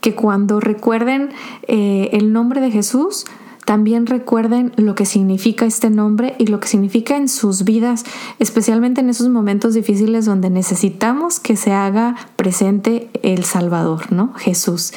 que 0.00 0.14
cuando 0.14 0.60
recuerden 0.60 1.30
eh, 1.66 2.10
el 2.12 2.32
nombre 2.32 2.60
de 2.60 2.70
Jesús, 2.70 3.24
también 3.68 4.06
recuerden 4.06 4.72
lo 4.76 4.94
que 4.94 5.04
significa 5.04 5.66
este 5.66 5.90
nombre 5.90 6.34
y 6.38 6.46
lo 6.46 6.58
que 6.58 6.68
significa 6.68 7.18
en 7.18 7.28
sus 7.28 7.64
vidas, 7.64 8.06
especialmente 8.38 9.02
en 9.02 9.10
esos 9.10 9.28
momentos 9.28 9.74
difíciles 9.74 10.24
donde 10.24 10.48
necesitamos 10.48 11.38
que 11.38 11.54
se 11.54 11.72
haga 11.72 12.16
presente 12.36 13.10
el 13.22 13.44
Salvador, 13.44 14.10
¿no? 14.10 14.32
Jesús. 14.38 14.94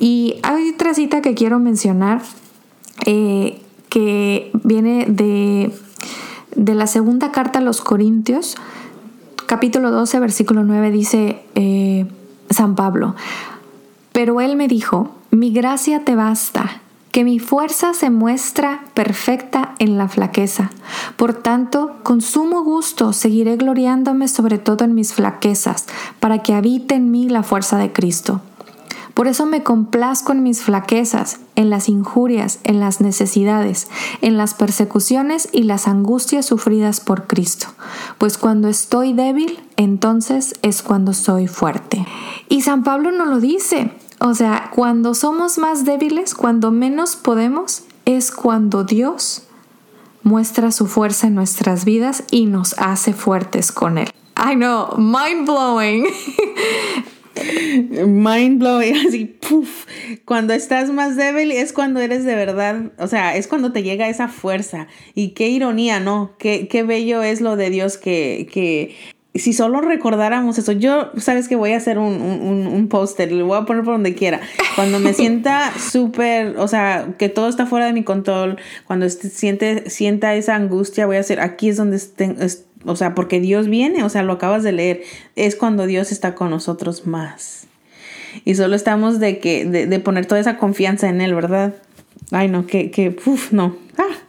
Y 0.00 0.36
hay 0.42 0.70
otra 0.70 0.94
cita 0.94 1.20
que 1.20 1.34
quiero 1.34 1.58
mencionar 1.58 2.22
eh, 3.04 3.60
que 3.90 4.50
viene 4.54 5.04
de, 5.06 5.70
de 6.56 6.74
la 6.74 6.86
segunda 6.86 7.30
carta 7.30 7.58
a 7.58 7.62
los 7.62 7.82
Corintios, 7.82 8.54
capítulo 9.44 9.90
12, 9.90 10.18
versículo 10.20 10.64
9, 10.64 10.90
dice 10.90 11.42
eh, 11.56 12.06
San 12.48 12.74
Pablo, 12.74 13.16
pero 14.12 14.40
él 14.40 14.56
me 14.56 14.66
dijo, 14.66 15.14
mi 15.30 15.52
gracia 15.52 16.06
te 16.06 16.14
basta 16.14 16.80
que 17.14 17.22
mi 17.22 17.38
fuerza 17.38 17.94
se 17.94 18.10
muestra 18.10 18.86
perfecta 18.92 19.76
en 19.78 19.96
la 19.96 20.08
flaqueza. 20.08 20.72
Por 21.16 21.32
tanto, 21.32 21.92
con 22.02 22.20
sumo 22.20 22.64
gusto 22.64 23.12
seguiré 23.12 23.56
gloriándome 23.56 24.26
sobre 24.26 24.58
todo 24.58 24.84
en 24.84 24.96
mis 24.96 25.14
flaquezas, 25.14 25.86
para 26.18 26.42
que 26.42 26.54
habite 26.54 26.96
en 26.96 27.12
mí 27.12 27.28
la 27.28 27.44
fuerza 27.44 27.78
de 27.78 27.92
Cristo. 27.92 28.40
Por 29.14 29.28
eso 29.28 29.46
me 29.46 29.62
complazco 29.62 30.32
en 30.32 30.42
mis 30.42 30.62
flaquezas, 30.62 31.38
en 31.54 31.70
las 31.70 31.88
injurias, 31.88 32.58
en 32.64 32.80
las 32.80 33.00
necesidades, 33.00 33.86
en 34.20 34.36
las 34.36 34.54
persecuciones 34.54 35.48
y 35.52 35.62
las 35.62 35.86
angustias 35.86 36.46
sufridas 36.46 36.98
por 36.98 37.28
Cristo. 37.28 37.68
Pues 38.18 38.38
cuando 38.38 38.66
estoy 38.66 39.12
débil, 39.12 39.60
entonces 39.76 40.54
es 40.62 40.82
cuando 40.82 41.12
soy 41.12 41.46
fuerte. 41.46 42.04
Y 42.48 42.62
San 42.62 42.82
Pablo 42.82 43.12
no 43.12 43.24
lo 43.24 43.38
dice, 43.38 43.92
o 44.26 44.32
sea, 44.32 44.70
cuando 44.74 45.12
somos 45.12 45.58
más 45.58 45.84
débiles, 45.84 46.34
cuando 46.34 46.70
menos 46.70 47.14
podemos, 47.14 47.84
es 48.06 48.30
cuando 48.30 48.82
Dios 48.82 49.42
muestra 50.22 50.72
su 50.72 50.86
fuerza 50.86 51.26
en 51.26 51.34
nuestras 51.34 51.84
vidas 51.84 52.24
y 52.30 52.46
nos 52.46 52.74
hace 52.78 53.12
fuertes 53.12 53.70
con 53.70 53.98
Él. 53.98 54.08
I 54.38 54.54
know, 54.54 54.96
mind 54.96 55.46
blowing. 55.46 56.06
Mind 58.06 58.60
blowing, 58.60 58.96
así, 59.08 59.26
puff. 59.26 59.86
Cuando 60.24 60.54
estás 60.54 60.90
más 60.90 61.16
débil 61.16 61.50
es 61.52 61.72
cuando 61.72 62.00
eres 62.00 62.24
de 62.24 62.34
verdad, 62.34 62.92
o 62.98 63.08
sea, 63.08 63.36
es 63.36 63.46
cuando 63.46 63.72
te 63.72 63.82
llega 63.82 64.08
esa 64.08 64.28
fuerza. 64.28 64.86
Y 65.14 65.30
qué 65.30 65.48
ironía, 65.48 66.00
¿no? 66.00 66.32
Qué, 66.38 66.68
qué 66.68 66.82
bello 66.82 67.22
es 67.22 67.40
lo 67.40 67.56
de 67.56 67.70
Dios 67.70 67.98
que, 67.98 68.48
que 68.50 68.96
si 69.34 69.52
solo 69.52 69.80
recordáramos 69.80 70.58
eso, 70.58 70.72
yo, 70.72 71.10
sabes 71.16 71.48
que 71.48 71.56
voy 71.56 71.72
a 71.72 71.76
hacer 71.76 71.98
un, 71.98 72.22
un, 72.22 72.66
un 72.68 72.88
póster, 72.88 73.32
lo 73.32 73.46
voy 73.46 73.58
a 73.58 73.64
poner 73.64 73.82
por 73.82 73.94
donde 73.94 74.14
quiera. 74.14 74.40
Cuando 74.76 75.00
me 75.00 75.12
sienta 75.14 75.72
súper, 75.76 76.56
o 76.58 76.68
sea, 76.68 77.14
que 77.18 77.28
todo 77.28 77.48
está 77.48 77.66
fuera 77.66 77.86
de 77.86 77.92
mi 77.92 78.04
control, 78.04 78.58
cuando 78.86 79.08
siente, 79.08 79.90
sienta 79.90 80.34
esa 80.36 80.54
angustia, 80.54 81.06
voy 81.06 81.16
a 81.16 81.20
hacer, 81.20 81.40
aquí 81.40 81.68
es 81.68 81.76
donde 81.76 81.96
estén, 81.96 82.36
o 82.86 82.94
sea, 82.94 83.16
porque 83.16 83.40
Dios 83.40 83.68
viene, 83.68 84.04
o 84.04 84.08
sea, 84.08 84.22
lo 84.22 84.34
acabas 84.34 84.62
de 84.62 84.70
leer, 84.70 85.02
es 85.34 85.56
cuando 85.56 85.86
Dios 85.86 86.12
está 86.12 86.36
con 86.36 86.50
nosotros 86.50 87.06
más. 87.06 87.66
Y 88.44 88.54
solo 88.54 88.76
estamos 88.76 89.18
de 89.18 89.38
que, 89.38 89.64
de, 89.64 89.86
de 89.86 90.00
poner 90.00 90.26
toda 90.26 90.40
esa 90.40 90.58
confianza 90.58 91.08
en 91.08 91.20
Él, 91.20 91.34
¿verdad? 91.34 91.74
Ay, 92.30 92.48
no, 92.48 92.66
que, 92.66 92.90
que, 92.90 93.16
uff, 93.26 93.52
no. 93.52 93.76
Ah. 93.98 94.23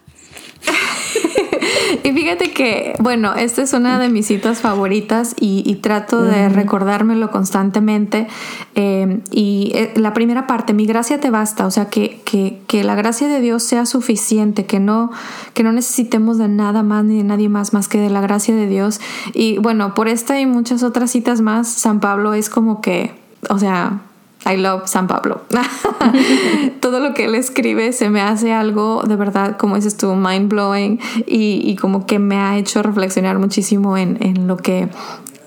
Y 2.03 2.11
fíjate 2.11 2.51
que, 2.51 2.95
bueno, 2.99 3.33
esta 3.35 3.61
es 3.61 3.73
una 3.73 3.99
de 3.99 4.09
mis 4.09 4.27
citas 4.27 4.59
favoritas 4.59 5.35
y, 5.39 5.75
trato 5.75 6.21
de 6.21 6.49
recordármelo 6.49 7.31
constantemente. 7.31 8.27
Eh, 8.75 9.19
y 9.31 9.71
eh, 9.75 9.93
la 9.95 10.13
primera 10.13 10.47
parte, 10.47 10.73
mi 10.73 10.85
gracia 10.85 11.19
te 11.19 11.29
basta, 11.29 11.65
o 11.65 11.71
sea, 11.71 11.89
que, 11.89 12.21
que, 12.25 12.61
que, 12.67 12.83
la 12.83 12.95
gracia 12.95 13.27
de 13.27 13.41
Dios 13.41 13.63
sea 13.63 13.85
suficiente, 13.85 14.65
que 14.65 14.79
no, 14.79 15.11
que 15.53 15.63
no 15.63 15.71
necesitemos 15.71 16.37
de 16.37 16.47
nada 16.47 16.83
más 16.83 17.03
ni 17.05 17.17
de 17.17 17.23
nadie 17.23 17.49
más 17.49 17.73
más 17.73 17.87
que 17.87 17.99
de 17.99 18.09
la 18.09 18.21
gracia 18.21 18.55
de 18.55 18.67
Dios. 18.67 18.99
Y 19.33 19.57
bueno, 19.57 19.93
por 19.93 20.07
esta 20.07 20.39
y 20.39 20.45
muchas 20.45 20.83
otras 20.83 21.11
citas 21.11 21.41
más, 21.41 21.67
San 21.67 21.99
Pablo 21.99 22.33
es 22.33 22.49
como 22.49 22.81
que, 22.81 23.11
o 23.49 23.59
sea, 23.59 24.01
I 24.45 24.57
love 24.57 24.87
San 24.87 25.07
Pablo. 25.07 25.41
Todo 26.79 26.99
lo 26.99 27.13
que 27.13 27.25
él 27.25 27.35
escribe 27.35 27.91
se 27.93 28.09
me 28.09 28.21
hace 28.21 28.53
algo 28.53 29.03
de 29.03 29.15
verdad, 29.15 29.57
como 29.57 29.75
dices 29.75 29.97
tú, 29.97 30.13
mind 30.15 30.49
blowing 30.49 30.99
y, 31.25 31.75
como 31.77 32.05
que 32.05 32.19
me 32.19 32.37
ha 32.37 32.57
hecho 32.57 32.83
reflexionar 32.83 33.39
muchísimo 33.39 33.97
en, 33.97 34.47
lo 34.47 34.57
que 34.57 34.89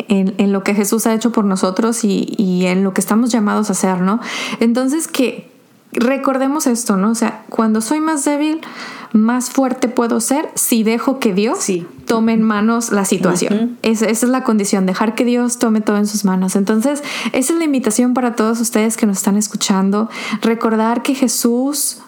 en, 0.08 0.52
lo 0.52 0.62
que 0.64 0.74
Jesús 0.74 1.06
ha 1.06 1.14
hecho 1.14 1.30
por 1.30 1.44
nosotros 1.44 2.04
y, 2.04 2.34
y, 2.36 2.66
en 2.66 2.82
lo 2.82 2.92
que 2.92 3.00
estamos 3.00 3.30
llamados 3.30 3.68
a 3.68 3.72
hacer, 3.72 4.00
¿no? 4.00 4.20
Entonces 4.60 5.06
que 5.06 5.57
recordemos 5.92 6.66
esto, 6.66 6.96
¿no? 6.96 7.10
O 7.10 7.14
sea, 7.14 7.44
cuando 7.48 7.80
soy 7.80 8.00
más 8.00 8.24
débil, 8.24 8.60
más 9.12 9.50
fuerte 9.50 9.88
puedo 9.88 10.20
ser 10.20 10.50
si 10.54 10.82
dejo 10.82 11.18
que 11.18 11.32
Dios 11.32 11.66
tome 12.04 12.32
en 12.32 12.42
manos 12.42 12.90
la 12.90 13.04
situación. 13.04 13.78
esa 13.82 14.06
es 14.06 14.22
la 14.24 14.44
condición, 14.44 14.86
dejar 14.86 15.14
que 15.14 15.24
Dios 15.24 15.58
tome 15.58 15.80
todo 15.80 15.96
en 15.96 16.06
sus 16.06 16.24
manos. 16.24 16.56
Entonces, 16.56 17.02
esa 17.32 17.52
es 17.52 17.58
la 17.58 17.64
invitación 17.64 18.14
para 18.14 18.34
todos 18.34 18.60
ustedes 18.60 18.96
que 18.96 19.06
nos 19.06 19.18
están 19.18 19.36
escuchando. 19.36 20.10
Recordar 20.42 21.02
que 21.02 21.14
Jesús 21.14 21.98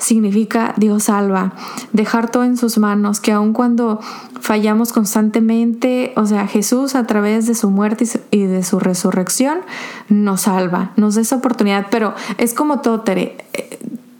significa 0.00 0.74
Dios 0.76 1.04
salva, 1.04 1.52
dejar 1.92 2.30
todo 2.30 2.44
en 2.44 2.56
sus 2.56 2.78
manos, 2.78 3.20
que 3.20 3.32
aun 3.32 3.52
cuando 3.52 4.00
fallamos 4.40 4.92
constantemente, 4.92 6.12
o 6.16 6.26
sea, 6.26 6.46
Jesús 6.46 6.94
a 6.94 7.06
través 7.06 7.46
de 7.46 7.54
su 7.54 7.70
muerte 7.70 8.06
y 8.30 8.44
de 8.44 8.62
su 8.62 8.80
resurrección 8.80 9.60
nos 10.08 10.42
salva, 10.42 10.92
nos 10.96 11.14
da 11.14 11.20
esa 11.20 11.36
oportunidad, 11.36 11.86
pero 11.90 12.14
es 12.38 12.54
como 12.54 12.80
todo, 12.80 13.00
Tere, 13.00 13.36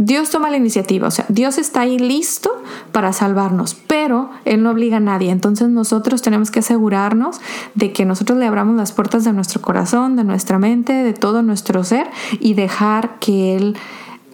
Dios 0.02 0.30
toma 0.30 0.48
la 0.48 0.56
iniciativa, 0.56 1.08
o 1.08 1.10
sea, 1.10 1.26
Dios 1.28 1.58
está 1.58 1.82
ahí 1.82 1.98
listo 1.98 2.50
para 2.90 3.12
salvarnos, 3.12 3.74
pero 3.86 4.30
Él 4.46 4.62
no 4.62 4.70
obliga 4.70 4.96
a 4.96 5.00
nadie. 5.00 5.30
Entonces 5.30 5.68
nosotros 5.68 6.22
tenemos 6.22 6.50
que 6.50 6.60
asegurarnos 6.60 7.38
de 7.74 7.92
que 7.92 8.06
nosotros 8.06 8.38
le 8.38 8.46
abramos 8.46 8.76
las 8.76 8.92
puertas 8.92 9.24
de 9.24 9.34
nuestro 9.34 9.60
corazón, 9.60 10.16
de 10.16 10.24
nuestra 10.24 10.58
mente, 10.58 10.94
de 10.94 11.12
todo 11.12 11.42
nuestro 11.42 11.84
ser 11.84 12.08
y 12.40 12.54
dejar 12.54 13.18
que 13.18 13.56
Él 13.56 13.76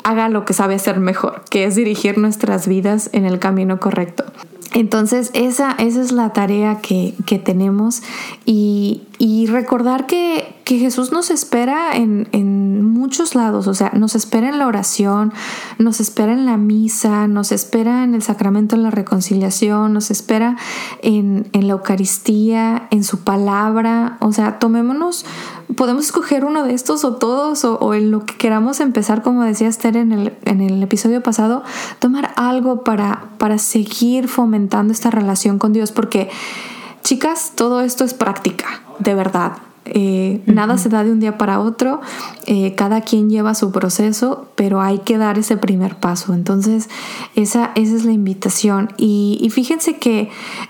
haga 0.06 0.28
lo 0.28 0.44
que 0.44 0.52
sabe 0.52 0.76
hacer 0.76 1.00
mejor, 1.00 1.42
que 1.50 1.64
es 1.64 1.74
dirigir 1.74 2.16
nuestras 2.16 2.68
vidas 2.68 3.10
en 3.12 3.26
el 3.26 3.40
camino 3.40 3.80
correcto. 3.80 4.24
Entonces, 4.72 5.30
esa, 5.34 5.72
esa 5.72 6.00
es 6.00 6.12
la 6.12 6.32
tarea 6.32 6.80
que, 6.80 7.14
que 7.24 7.40
tenemos. 7.40 8.02
Y, 8.44 9.02
y 9.18 9.46
recordar 9.46 10.06
que, 10.06 10.54
que, 10.64 10.78
Jesús 10.78 11.10
nos 11.10 11.30
espera 11.30 11.96
en, 11.96 12.28
en, 12.32 12.84
muchos 12.84 13.34
lados, 13.34 13.68
o 13.68 13.74
sea, 13.74 13.90
nos 13.94 14.14
espera 14.14 14.48
en 14.48 14.58
la 14.58 14.66
oración, 14.66 15.32
nos 15.78 16.00
espera 16.00 16.32
en 16.32 16.44
la 16.44 16.56
misa, 16.56 17.26
nos 17.26 17.52
espera 17.52 18.04
en 18.04 18.14
el 18.14 18.22
sacramento 18.22 18.76
de 18.76 18.82
la 18.82 18.90
reconciliación, 18.90 19.92
nos 19.92 20.10
espera 20.10 20.56
en, 21.02 21.48
en 21.52 21.68
la 21.68 21.74
Eucaristía, 21.74 22.88
en 22.90 23.04
su 23.04 23.20
palabra, 23.20 24.18
o 24.20 24.32
sea, 24.32 24.58
tomémonos, 24.58 25.24
podemos 25.74 26.06
escoger 26.06 26.44
uno 26.44 26.64
de 26.64 26.74
estos 26.74 27.04
o 27.04 27.14
todos 27.16 27.64
o, 27.64 27.78
o 27.78 27.94
en 27.94 28.10
lo 28.10 28.24
que 28.24 28.36
queramos 28.36 28.80
empezar, 28.80 29.22
como 29.22 29.42
decía 29.42 29.68
Esther 29.68 29.96
en 29.96 30.12
el, 30.12 30.36
en 30.44 30.60
el 30.60 30.82
episodio 30.82 31.22
pasado, 31.22 31.64
tomar 31.98 32.32
algo 32.36 32.84
para, 32.84 33.30
para 33.38 33.58
seguir 33.58 34.28
fomentando 34.28 34.92
esta 34.92 35.10
relación 35.10 35.58
con 35.58 35.72
Dios, 35.72 35.92
porque 35.92 36.30
chicas, 37.02 37.52
todo 37.54 37.80
esto 37.80 38.04
es 38.04 38.14
práctica 38.14 38.82
de 38.98 39.14
verdad. 39.14 39.52
Eh, 39.92 40.40
nada 40.46 40.78
se 40.78 40.88
da 40.88 41.04
de 41.04 41.12
un 41.12 41.20
día 41.20 41.38
para 41.38 41.60
otro, 41.60 42.00
eh, 42.46 42.74
cada 42.74 43.00
quien 43.00 43.30
lleva 43.30 43.54
su 43.54 43.70
proceso, 43.72 44.48
pero 44.54 44.80
hay 44.80 44.98
que 45.00 45.18
dar 45.18 45.38
ese 45.38 45.56
primer 45.56 45.96
paso. 45.96 46.34
Entonces, 46.34 46.88
esa, 47.34 47.72
esa 47.74 47.96
es 47.96 48.04
la 48.04 48.12
invitación. 48.12 48.92
Y, 48.96 49.48
fíjense 49.50 49.96
que 49.96 50.28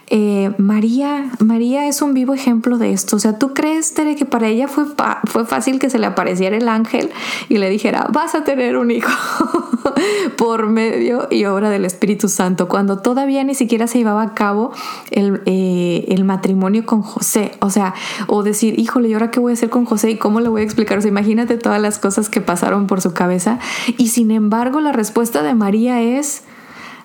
eh, 0.09 0.53
María, 0.59 1.31
María 1.41 1.89
es 1.89 2.03
un 2.03 2.15
vivo 2.15 2.35
ejemplo 2.35 2.79
de 2.79 2.93
esto. 2.93 3.17
O 3.17 3.19
sea, 3.19 3.39
¿tú 3.39 3.55
crees, 3.55 3.95
Tere, 3.95 4.15
que 4.15 4.27
para 4.27 4.49
ella 4.49 4.69
fue, 4.69 4.85
fue 5.25 5.45
fácil 5.47 5.79
que 5.79 5.91
se 5.91 5.99
le 5.99 6.07
apareciera 6.07 6.57
el 6.57 6.69
ángel 6.69 7.11
y 7.49 7.59
le 7.59 7.69
dijera, 7.69 8.07
vas 8.13 8.35
a 8.35 8.45
tener 8.45 8.77
un 8.77 8.91
hijo 8.91 9.11
por 10.37 10.67
medio 10.67 11.27
y 11.31 11.45
obra 11.47 11.71
del 11.71 11.85
Espíritu 11.85 12.29
Santo, 12.29 12.69
cuando 12.69 12.99
todavía 12.99 13.43
ni 13.45 13.55
siquiera 13.55 13.87
se 13.87 13.99
llevaba 13.99 14.23
a 14.23 14.35
cabo 14.35 14.73
el, 15.11 15.43
el 15.47 16.25
matrimonio 16.25 16.87
con 16.87 17.03
José? 17.03 17.53
O 17.61 17.71
sea, 17.71 17.95
o 18.27 18.43
decir, 18.43 18.79
híjole, 18.79 19.06
¿y 19.07 19.15
ahora 19.15 19.31
qué 19.31 19.41
voy 19.41 19.53
a 19.53 19.55
hacer 19.55 19.71
con 19.71 19.85
José 19.85 20.11
y 20.11 20.17
cómo 20.17 20.41
le 20.41 20.49
voy 20.49 20.61
a 20.61 20.65
explicar? 20.65 21.05
Imagínate 21.07 21.57
todas 21.57 21.81
las 21.81 21.99
cosas 21.99 22.29
que 22.29 22.41
pasaron 22.41 22.87
por 22.87 23.01
su 23.01 23.15
cabeza. 23.15 23.59
Y 23.97 24.09
sin 24.09 24.31
embargo, 24.31 24.81
la 24.81 24.93
respuesta 24.93 25.43
de 25.43 25.55
María 25.55 26.03
es, 26.03 26.43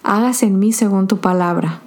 hágase 0.03 0.47
en 0.47 0.59
mí 0.59 0.73
según 0.73 1.07
tu 1.07 1.17
palabra. 1.17 1.79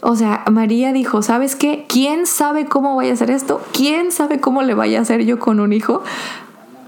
O 0.00 0.16
sea, 0.16 0.44
María 0.50 0.92
dijo, 0.92 1.22
¿sabes 1.22 1.54
qué? 1.54 1.86
¿Quién 1.88 2.26
sabe 2.26 2.66
cómo 2.66 2.94
voy 2.94 3.08
a 3.08 3.12
hacer 3.12 3.30
esto? 3.30 3.60
¿Quién 3.72 4.10
sabe 4.10 4.40
cómo 4.40 4.62
le 4.62 4.74
vaya 4.74 4.98
a 4.98 5.02
hacer 5.02 5.24
yo 5.24 5.38
con 5.38 5.60
un 5.60 5.72
hijo? 5.72 6.02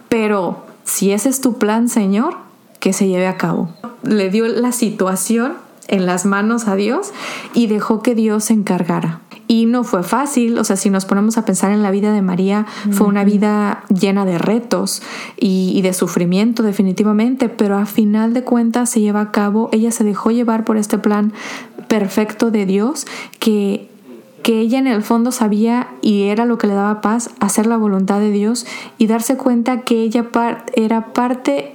Pero 0.08 0.64
si 0.82 1.12
ese 1.12 1.28
es 1.28 1.40
tu 1.40 1.56
plan, 1.58 1.88
Señor, 1.88 2.36
que 2.80 2.92
se 2.92 3.06
lleve 3.06 3.28
a 3.28 3.36
cabo. 3.36 3.68
Le 4.02 4.30
dio 4.30 4.46
la 4.48 4.72
situación 4.72 5.54
en 5.86 6.06
las 6.06 6.26
manos 6.26 6.66
a 6.66 6.74
Dios 6.74 7.12
y 7.54 7.68
dejó 7.68 8.02
que 8.02 8.14
Dios 8.14 8.44
se 8.44 8.54
encargara. 8.54 9.20
Y 9.54 9.66
no 9.66 9.84
fue 9.84 10.02
fácil, 10.02 10.58
o 10.58 10.64
sea, 10.64 10.74
si 10.74 10.90
nos 10.90 11.04
ponemos 11.04 11.38
a 11.38 11.44
pensar 11.44 11.70
en 11.70 11.84
la 11.84 11.92
vida 11.92 12.12
de 12.12 12.22
María, 12.22 12.66
fue 12.90 13.06
una 13.06 13.22
vida 13.22 13.84
llena 13.88 14.24
de 14.24 14.36
retos 14.36 15.00
y, 15.36 15.80
de 15.80 15.92
sufrimiento 15.92 16.64
definitivamente, 16.64 17.48
pero 17.48 17.76
a 17.76 17.86
final 17.86 18.34
de 18.34 18.42
cuentas 18.42 18.90
se 18.90 19.00
lleva 19.00 19.20
a 19.20 19.30
cabo, 19.30 19.68
ella 19.70 19.92
se 19.92 20.02
dejó 20.02 20.32
llevar 20.32 20.64
por 20.64 20.76
este 20.76 20.98
plan 20.98 21.32
perfecto 21.86 22.50
de 22.50 22.66
Dios 22.66 23.06
que 23.38 23.88
que 24.42 24.60
ella 24.60 24.78
en 24.78 24.88
el 24.88 25.02
fondo 25.02 25.32
sabía 25.32 25.88
y 26.02 26.24
era 26.24 26.44
lo 26.44 26.58
que 26.58 26.66
le 26.66 26.74
daba 26.74 27.00
paz, 27.00 27.30
hacer 27.40 27.64
la 27.64 27.78
voluntad 27.78 28.18
de 28.18 28.30
Dios 28.30 28.66
y 28.98 29.06
darse 29.06 29.38
cuenta 29.38 29.82
que 29.82 30.02
ella 30.02 30.26
era 30.74 31.14
parte 31.14 31.74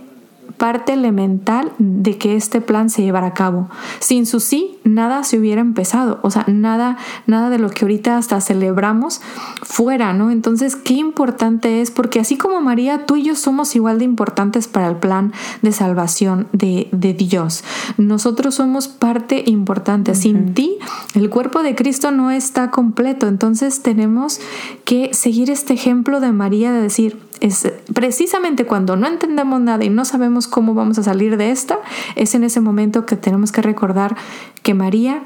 parte 0.60 0.94
elemental 0.94 1.72
de 1.80 2.18
que 2.20 2.36
este 2.36 2.62
plan 2.62 2.92
se 2.92 3.02
llevara 3.02 3.28
a 3.28 3.34
cabo. 3.34 3.70
Sin 4.00 4.28
su 4.28 4.39
sí, 4.39 4.78
nada 4.93 5.23
se 5.23 5.38
hubiera 5.38 5.62
empezado, 5.62 6.19
o 6.21 6.32
sea, 6.32 6.45
nada, 6.47 6.97
nada 7.28 7.49
de 7.49 7.60
lo 7.60 7.69
que 7.69 7.86
ahorita 7.86 8.17
hasta 8.17 8.41
celebramos 8.41 9.21
fuera, 9.62 10.13
¿no? 10.13 10.32
Entonces, 10.32 10.75
qué 10.75 10.95
importante 10.95 11.82
es, 11.82 11.91
porque 11.91 12.19
así 12.19 12.38
como 12.38 12.62
María, 12.62 13.06
tú 13.06 13.15
y 13.15 13.23
yo 13.23 13.36
somos 13.36 13.75
igual 13.75 13.99
de 13.99 14.06
importantes 14.06 14.67
para 14.67 14.88
el 14.88 14.97
plan 14.97 15.34
de 15.62 15.71
salvación 15.71 16.47
de, 16.52 16.89
de 16.91 17.13
Dios. 17.13 17.63
Nosotros 17.97 18.56
somos 18.56 18.88
parte 18.88 19.43
importante. 19.45 20.15
Sin 20.15 20.54
ti, 20.54 20.78
el 21.15 21.30
cuerpo 21.30 21.63
de 21.63 21.75
Cristo 21.75 22.12
no 22.12 22.32
está 22.32 22.71
completo. 22.71 23.28
Entonces, 23.28 23.82
tenemos 23.82 24.39
que 24.86 25.13
seguir 25.13 25.49
este 25.49 25.73
ejemplo 25.73 26.19
de 26.19 26.32
María 26.32 26.71
de 26.71 26.82
decir, 26.82 27.17
es 27.41 27.71
precisamente 27.93 28.65
cuando 28.65 28.95
no 28.95 29.08
entendemos 29.08 29.62
nada 29.62 29.84
y 29.86 29.89
no 29.89 30.06
sabemos 30.06 30.47
cómo 30.47 30.73
vamos 30.73 30.97
a 30.99 31.04
salir 31.04 31.38
de 31.38 31.52
esta, 31.52 31.80
es 32.15 32.36
en 32.36 32.43
ese 32.43 32.60
momento 32.60 33.06
que 33.06 33.15
tenemos 33.15 33.52
que 33.52 33.62
recordar 33.62 34.17
que 34.63 34.74
María 34.74 35.24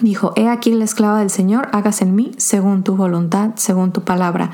dijo, 0.00 0.32
he 0.36 0.48
aquí 0.48 0.72
la 0.72 0.84
esclava 0.84 1.20
del 1.20 1.30
Señor, 1.30 1.68
hágase 1.72 2.04
en 2.04 2.14
mí 2.14 2.32
según 2.36 2.82
tu 2.82 2.96
voluntad, 2.96 3.50
según 3.56 3.92
tu 3.92 4.02
palabra. 4.02 4.50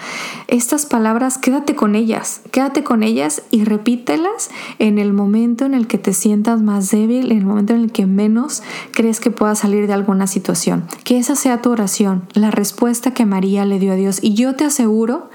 Estas 0.48 0.86
palabras, 0.86 1.38
quédate 1.38 1.74
con 1.74 1.94
ellas, 1.94 2.42
quédate 2.50 2.84
con 2.84 3.02
ellas 3.02 3.42
y 3.50 3.64
repítelas 3.64 4.50
en 4.78 4.98
el 4.98 5.12
momento 5.12 5.64
en 5.64 5.74
el 5.74 5.86
que 5.86 5.98
te 5.98 6.12
sientas 6.12 6.60
más 6.60 6.90
débil, 6.90 7.32
en 7.32 7.38
el 7.38 7.46
momento 7.46 7.74
en 7.74 7.80
el 7.80 7.92
que 7.92 8.06
menos 8.06 8.62
crees 8.92 9.20
que 9.20 9.30
puedas 9.30 9.60
salir 9.60 9.86
de 9.86 9.94
alguna 9.94 10.26
situación. 10.26 10.84
Que 11.04 11.18
esa 11.18 11.36
sea 11.36 11.62
tu 11.62 11.70
oración, 11.70 12.24
la 12.34 12.50
respuesta 12.50 13.12
que 13.12 13.26
María 13.26 13.64
le 13.64 13.78
dio 13.78 13.92
a 13.92 13.96
Dios. 13.96 14.18
Y 14.22 14.34
yo 14.34 14.54
te 14.56 14.64
aseguro 14.64 15.30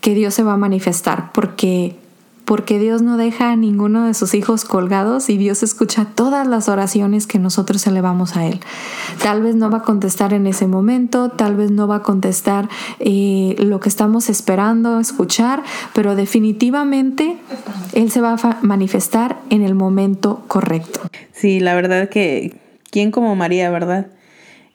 que 0.00 0.14
Dios 0.14 0.34
se 0.34 0.42
va 0.42 0.54
a 0.54 0.58
manifestar, 0.58 1.30
porque 1.32 1.96
porque 2.48 2.78
Dios 2.78 3.02
no 3.02 3.18
deja 3.18 3.52
a 3.52 3.56
ninguno 3.56 4.06
de 4.06 4.14
sus 4.14 4.32
hijos 4.32 4.64
colgados 4.64 5.28
y 5.28 5.36
Dios 5.36 5.62
escucha 5.62 6.06
todas 6.14 6.46
las 6.46 6.70
oraciones 6.70 7.26
que 7.26 7.38
nosotros 7.38 7.86
elevamos 7.86 8.38
a 8.38 8.46
Él. 8.46 8.60
Tal 9.22 9.42
vez 9.42 9.54
no 9.54 9.68
va 9.68 9.78
a 9.78 9.82
contestar 9.82 10.32
en 10.32 10.46
ese 10.46 10.66
momento, 10.66 11.28
tal 11.28 11.56
vez 11.56 11.70
no 11.70 11.86
va 11.86 11.96
a 11.96 12.02
contestar 12.02 12.70
eh, 13.00 13.54
lo 13.58 13.80
que 13.80 13.90
estamos 13.90 14.30
esperando 14.30 14.98
escuchar, 14.98 15.62
pero 15.92 16.16
definitivamente 16.16 17.36
Él 17.92 18.10
se 18.10 18.22
va 18.22 18.32
a 18.32 18.58
manifestar 18.62 19.36
en 19.50 19.60
el 19.60 19.74
momento 19.74 20.42
correcto. 20.48 21.00
Sí, 21.32 21.60
la 21.60 21.74
verdad 21.74 22.08
que, 22.08 22.56
¿quién 22.90 23.10
como 23.10 23.36
María, 23.36 23.68
verdad? 23.68 24.06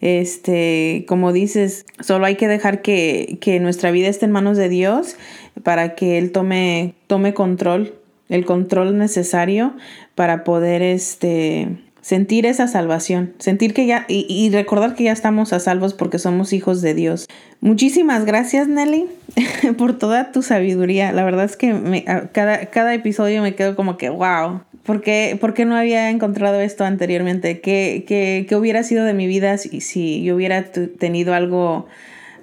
Este, 0.04 1.06
como 1.08 1.32
dices, 1.32 1.86
solo 2.02 2.26
hay 2.26 2.36
que 2.36 2.50
dejar 2.50 2.82
que, 2.82 3.38
que 3.39 3.62
nuestra 3.62 3.89
vida 3.89 4.10
esté 4.10 4.26
en 4.26 4.34
manos 4.34 4.58
de 4.58 4.68
Dios 4.68 5.16
para 5.63 5.96
que 5.96 6.18
Él 6.18 6.34
tome, 6.34 6.94
tome 7.08 7.34
control, 7.34 7.94
el 8.28 8.44
control 8.44 8.98
necesario 8.98 9.74
para 10.13 10.44
poder 10.44 10.82
este, 10.82 11.70
sentir 12.02 12.46
esa 12.46 12.68
salvación, 12.68 13.34
sentir 13.39 13.74
que 13.74 13.86
ya 13.86 14.06
y, 14.10 14.50
recordar 14.50 14.94
que 14.94 15.06
ya 15.06 15.13
estamos 15.13 15.54
a 15.54 15.62
salvos 15.62 15.94
porque 15.94 16.20
somos 16.20 16.52
hijos 16.52 16.82
de 16.82 16.94
Dios. 16.96 17.30
Muchísimas 17.62 18.26
gracias 18.26 18.68
Nelly 18.68 19.06
por 19.78 19.98
toda 19.98 20.34
tu 20.34 20.42
sabiduría. 20.42 21.13
La 21.13 21.24
verdad 21.24 21.46
es 21.46 21.56
que 21.56 21.74
me, 21.74 22.04
cada, 22.34 22.66
cada 22.66 22.94
episodio 22.94 23.42
me 23.42 23.56
quedo 23.56 23.78
como 23.78 23.96
que, 23.96 24.10
wow, 24.10 24.63
¿Por 24.84 25.02
qué, 25.02 25.65
no 25.65 25.78
había 25.78 26.10
encontrado 26.10 26.60
esto 26.60 26.84
anteriormente? 26.84 27.62
¿Qué, 27.62 28.04
qué, 28.06 28.46
qué 28.48 28.56
hubiera 28.58 28.84
sido 28.84 29.06
de 29.06 29.13
mi 29.13 29.28
vida 29.28 29.58
si, 29.58 29.80
si 29.80 30.24
yo 30.24 30.36
hubiera 30.36 30.65
tenido 30.72 31.34
algo, 31.34 31.88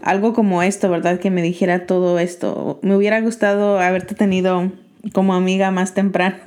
algo 0.02 0.32
como 0.32 0.62
esto, 0.62 0.88
verdad? 0.88 1.20
Que 1.20 1.30
me 1.30 1.42
dijera 1.42 1.84
todo 1.84 2.18
esto. 2.18 2.78
Me 2.82 2.96
hubiera 2.96 3.20
gustado 3.20 3.78
haberte 3.78 4.14
tenido 4.14 4.72
como 5.12 5.34
amiga 5.34 5.70
más 5.70 5.92
temprano. 5.92 6.38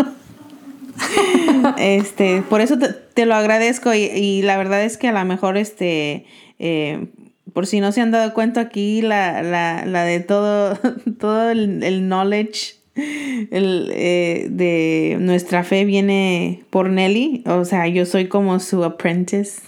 este, 1.77 2.41
por 2.41 2.62
eso 2.62 2.77
te, 3.13 3.25
lo 3.27 3.36
agradezco 3.36 3.93
y, 3.93 4.06
y, 4.06 4.41
la 4.41 4.58
verdad 4.58 4.84
es 4.84 4.97
que 4.97 5.08
a 5.08 5.13
lo 5.13 5.23
mejor 5.25 5.58
este... 5.58 6.25
Eh, 6.58 7.08
por 7.53 7.67
si 7.67 7.82
no 7.82 7.91
se 7.91 8.01
han 8.01 8.10
dado 8.10 8.34
cuenta 8.34 8.62
aquí, 8.62 9.03
la, 9.03 9.43
la, 9.43 9.86
la 9.86 10.03
de 10.06 10.21
todo, 10.21 10.75
todo 11.19 11.51
el, 11.51 11.84
el 11.84 12.08
knowledge 12.08 12.83
el, 12.95 13.91
eh, 13.93 14.47
de 14.49 15.17
nuestra 15.19 15.63
fe 15.63 15.86
viene 15.86 16.63
por 16.69 16.89
Nelly. 16.89 17.43
O 17.45 17.65
sea, 17.65 17.88
yo 17.88 18.06
soy 18.06 18.27
como 18.27 18.60
su 18.60 18.84
apprentice. 18.84 19.62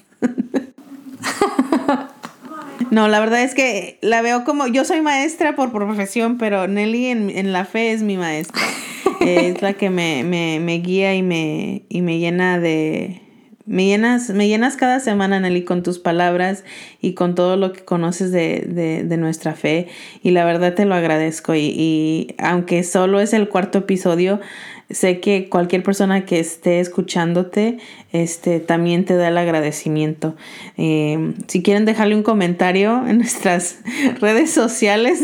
no, 2.92 3.08
la 3.08 3.20
verdad 3.20 3.44
es 3.44 3.56
que 3.56 3.98
la 4.02 4.22
veo 4.22 4.44
como, 4.44 4.68
yo 4.68 4.86
soy 4.86 5.02
maestra 5.02 5.56
por 5.56 5.72
profesión, 5.72 6.38
pero 6.38 6.68
Nelly 6.68 7.08
en, 7.08 7.30
en 7.30 7.54
la 7.54 7.66
fe 7.66 7.92
es 7.92 8.04
mi 8.04 8.18
maestra. 8.18 8.62
es 9.22 9.62
la 9.62 9.74
que 9.74 9.90
me, 9.90 10.24
me, 10.24 10.60
me 10.60 10.80
guía 10.80 11.16
y 11.16 11.24
me, 11.24 11.84
y 11.90 12.02
me 12.02 12.20
llena 12.20 12.60
de, 12.60 13.22
me 13.66 13.86
llenas, 13.86 14.30
me 14.30 14.48
llenas 14.48 14.76
cada 14.76 15.00
semana, 15.00 15.40
Nelly, 15.40 15.64
con 15.64 15.82
tus 15.82 15.98
palabras 15.98 16.64
y 17.02 17.14
con 17.14 17.34
todo 17.34 17.58
lo 17.58 17.74
que 17.74 17.84
conoces 17.84 18.32
de, 18.32 19.04
de, 19.04 19.18
nuestra 19.18 19.54
fe. 19.54 19.88
Y 20.22 20.32
la 20.32 20.46
verdad 20.46 20.76
te 20.76 20.86
lo 20.86 20.94
agradezco. 20.94 21.56
Y, 21.56 21.74
y, 21.76 22.36
aunque 22.38 22.84
solo 22.84 23.20
es 23.20 23.34
el 23.34 23.50
cuarto 23.50 23.80
episodio, 23.80 24.40
sé 24.90 25.20
que 25.20 25.50
cualquier 25.50 25.84
persona 25.84 26.26
que 26.26 26.40
esté 26.40 26.80
escuchándote 26.80 27.80
este, 28.12 28.60
también 28.60 29.06
te 29.06 29.16
da 29.16 29.30
el 29.30 29.38
agradecimiento. 29.38 30.36
Eh, 30.78 31.34
si 31.48 31.64
quieren 31.64 31.86
dejarle 31.86 32.16
un 32.16 32.24
comentario 32.24 33.06
en 33.08 33.18
nuestras 33.18 33.80
redes 34.20 34.52
sociales, 34.52 35.22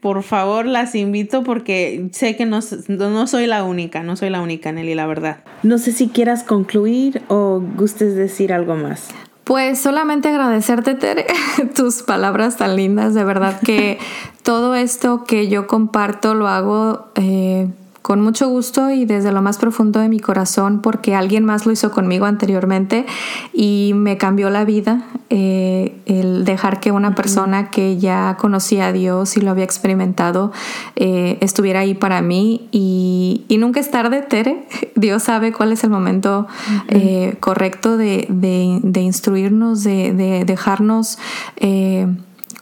por 0.00 0.22
favor 0.22 0.66
las 0.66 0.94
invito 0.94 1.42
porque 1.42 2.08
sé 2.12 2.36
que 2.36 2.46
no, 2.46 2.60
no 2.88 3.26
soy 3.26 3.46
la 3.46 3.64
única, 3.64 4.02
no 4.02 4.16
soy 4.16 4.30
la 4.30 4.40
única, 4.40 4.72
Nelly, 4.72 4.94
la 4.94 5.06
verdad. 5.06 5.44
No 5.62 5.78
sé 5.78 5.92
si 5.92 6.08
quieras 6.08 6.44
concluir 6.44 7.22
o 7.28 7.60
gustes 7.76 8.14
decir 8.14 8.52
algo 8.52 8.76
más. 8.76 9.08
Pues 9.44 9.80
solamente 9.80 10.28
agradecerte, 10.28 10.94
Tere, 10.94 11.26
tus 11.74 12.02
palabras 12.02 12.56
tan 12.56 12.76
lindas. 12.76 13.14
De 13.14 13.24
verdad 13.24 13.60
que 13.60 13.98
todo 14.42 14.74
esto 14.74 15.24
que 15.24 15.48
yo 15.48 15.66
comparto 15.66 16.34
lo 16.34 16.46
hago 16.46 17.10
eh, 17.16 17.68
con 18.02 18.20
mucho 18.20 18.48
gusto 18.48 18.90
y 18.90 19.04
desde 19.04 19.32
lo 19.32 19.42
más 19.42 19.58
profundo 19.58 20.00
de 20.00 20.08
mi 20.08 20.20
corazón 20.20 20.82
porque 20.82 21.14
alguien 21.14 21.44
más 21.44 21.66
lo 21.66 21.72
hizo 21.72 21.92
conmigo 21.92 22.26
anteriormente 22.26 23.06
y 23.52 23.92
me 23.94 24.18
cambió 24.18 24.50
la 24.50 24.64
vida 24.64 25.04
eh, 25.30 25.94
el 26.04 26.44
dejar 26.44 26.80
que 26.80 26.92
una 26.92 27.14
persona 27.14 27.70
que 27.70 27.96
ya 27.96 28.36
conocía 28.38 28.88
a 28.88 28.92
Dios 28.92 29.36
y 29.36 29.40
lo 29.40 29.50
había 29.50 29.64
experimentado 29.64 30.52
eh, 30.96 31.38
estuviera 31.40 31.80
ahí 31.80 31.94
para 31.94 32.20
mí. 32.20 32.68
Y, 32.70 33.46
nunca 33.58 33.80
es 33.80 33.90
tarde, 33.90 34.22
Tere. 34.22 34.66
Dios 34.94 35.22
sabe 35.22 35.52
cuál 35.52 35.72
es 35.72 35.84
el 35.84 35.90
momento 35.90 36.48
eh, 36.88 37.36
correcto 37.40 37.96
de, 37.96 38.26
de, 38.28 39.00
instruirnos, 39.00 39.84
de, 39.84 40.12
de 40.12 40.44
dejarnos 40.44 41.18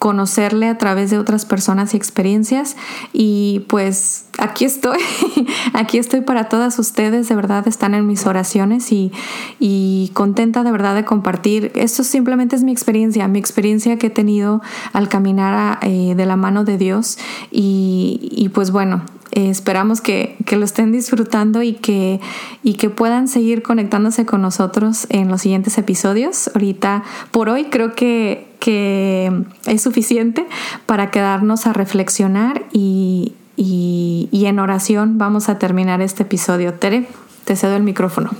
conocerle 0.00 0.66
a 0.66 0.78
través 0.78 1.10
de 1.10 1.18
otras 1.18 1.44
personas 1.44 1.92
y 1.92 1.98
experiencias. 1.98 2.74
Y 3.12 3.66
pues 3.68 4.24
aquí 4.38 4.64
estoy, 4.64 4.98
aquí 5.74 5.98
estoy 5.98 6.22
para 6.22 6.48
todas 6.48 6.78
ustedes, 6.78 7.28
de 7.28 7.34
verdad 7.36 7.68
están 7.68 7.94
en 7.94 8.06
mis 8.06 8.26
oraciones 8.26 8.90
y, 8.92 9.12
y, 9.60 10.10
contenta 10.14 10.64
de 10.64 10.72
verdad 10.72 10.94
de 10.94 11.04
compartir. 11.04 11.70
Esto 11.74 12.02
simplemente 12.02 12.56
es 12.56 12.64
mi 12.64 12.72
experiencia, 12.72 13.28
mi 13.28 13.38
experiencia 13.38 13.98
que 13.98 14.06
he 14.06 14.10
tenido 14.10 14.62
al 14.94 15.10
caminar 15.10 15.78
eh, 15.82 16.14
de 16.16 16.26
la 16.26 16.36
mano 16.36 16.64
de 16.64 16.78
Dios 16.78 17.18
y, 17.50 18.30
y 18.32 18.48
pues 18.48 18.70
bueno, 18.70 19.02
eh, 19.32 19.50
esperamos 19.50 20.00
que, 20.00 20.36
que, 20.46 20.56
lo 20.56 20.64
estén 20.64 20.92
disfrutando 20.92 21.62
y 21.62 21.74
que, 21.74 22.20
y 22.62 22.74
que 22.74 22.88
puedan 22.88 23.28
seguir 23.28 23.62
conectándose 23.62 24.24
con 24.24 24.40
nosotros 24.40 25.06
en 25.10 25.28
los 25.28 25.42
siguientes 25.42 25.76
episodios. 25.76 26.50
Ahorita, 26.54 27.04
por 27.30 27.50
hoy, 27.50 27.66
creo 27.66 27.94
que, 27.94 28.49
que 28.60 29.32
es 29.66 29.82
suficiente 29.82 30.46
para 30.86 31.10
quedarnos 31.10 31.66
a 31.66 31.72
reflexionar 31.72 32.62
y, 32.72 33.32
y, 33.56 34.28
y 34.30 34.46
en 34.46 34.58
oración 34.58 35.18
vamos 35.18 35.48
a 35.48 35.58
terminar 35.58 36.00
este 36.02 36.22
episodio. 36.22 36.74
Tere, 36.74 37.08
te 37.44 37.56
cedo 37.56 37.76
el 37.76 37.82
micrófono. 37.82 38.30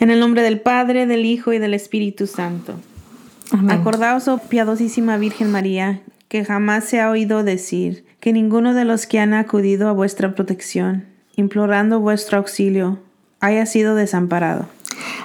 En 0.00 0.10
el 0.10 0.20
nombre 0.20 0.42
del 0.42 0.60
Padre, 0.60 1.06
del 1.06 1.24
Hijo 1.24 1.52
y 1.52 1.58
del 1.58 1.74
Espíritu 1.74 2.26
Santo. 2.26 2.74
Acordaos, 3.68 4.28
oh 4.28 4.38
piadosísima 4.38 5.16
Virgen 5.16 5.50
María, 5.50 6.00
que 6.28 6.44
jamás 6.44 6.84
se 6.84 7.00
ha 7.00 7.10
oído 7.10 7.44
decir 7.44 8.04
que 8.18 8.32
ninguno 8.32 8.74
de 8.74 8.84
los 8.84 9.06
que 9.06 9.20
han 9.20 9.34
acudido 9.34 9.88
a 9.88 9.92
vuestra 9.92 10.34
protección, 10.34 11.04
implorando 11.36 12.00
vuestro 12.00 12.38
auxilio, 12.38 12.98
haya 13.40 13.66
sido 13.66 13.94
desamparado. 13.94 14.66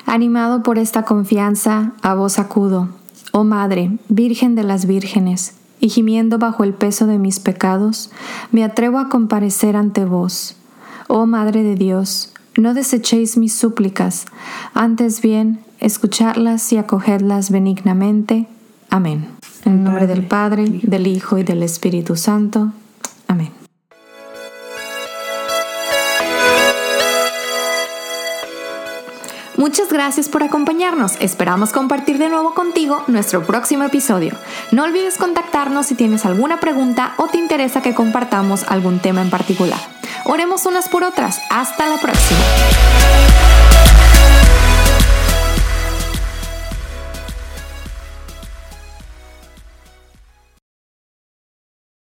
Animado 0.05 0.63
por 0.63 0.77
esta 0.77 1.03
confianza, 1.03 1.93
a 2.01 2.15
vos 2.15 2.39
acudo, 2.39 2.89
oh 3.31 3.43
Madre, 3.43 3.97
Virgen 4.09 4.55
de 4.55 4.63
las 4.63 4.85
Vírgenes, 4.85 5.55
y 5.79 5.89
gimiendo 5.89 6.39
bajo 6.39 6.63
el 6.63 6.73
peso 6.73 7.07
de 7.07 7.17
mis 7.17 7.39
pecados, 7.39 8.11
me 8.51 8.63
atrevo 8.63 8.97
a 8.99 9.09
comparecer 9.09 9.75
ante 9.75 10.05
vos. 10.05 10.55
Oh 11.07 11.25
Madre 11.25 11.63
de 11.63 11.75
Dios, 11.75 12.33
no 12.57 12.73
desechéis 12.73 13.37
mis 13.37 13.53
súplicas, 13.53 14.25
antes 14.73 15.21
bien, 15.21 15.59
escucharlas 15.79 16.71
y 16.73 16.77
acogedlas 16.77 17.51
benignamente. 17.51 18.47
Amén. 18.89 19.27
En 19.65 19.83
nombre 19.83 20.07
del 20.07 20.25
Padre, 20.25 20.79
del 20.83 21.07
Hijo 21.07 21.37
y 21.37 21.43
del 21.43 21.61
Espíritu 21.61 22.15
Santo. 22.15 22.71
Amén. 23.27 23.56
Muchas 29.57 29.91
gracias 29.91 30.29
por 30.29 30.43
acompañarnos. 30.43 31.15
Esperamos 31.19 31.71
compartir 31.71 32.19
de 32.19 32.29
nuevo 32.29 32.53
contigo 32.53 33.03
nuestro 33.07 33.43
próximo 33.43 33.83
episodio. 33.83 34.35
No 34.71 34.83
olvides 34.83 35.17
contactarnos 35.17 35.87
si 35.87 35.95
tienes 35.95 36.25
alguna 36.25 36.59
pregunta 36.59 37.15
o 37.17 37.25
te 37.27 37.39
interesa 37.39 37.81
que 37.81 37.95
compartamos 37.95 38.63
algún 38.67 38.99
tema 38.99 39.21
en 39.21 39.31
particular. 39.31 39.79
Oremos 40.25 40.67
unas 40.67 40.87
por 40.89 41.03
otras. 41.03 41.41
Hasta 41.49 41.87
la 41.87 41.97
próxima. 41.97 42.39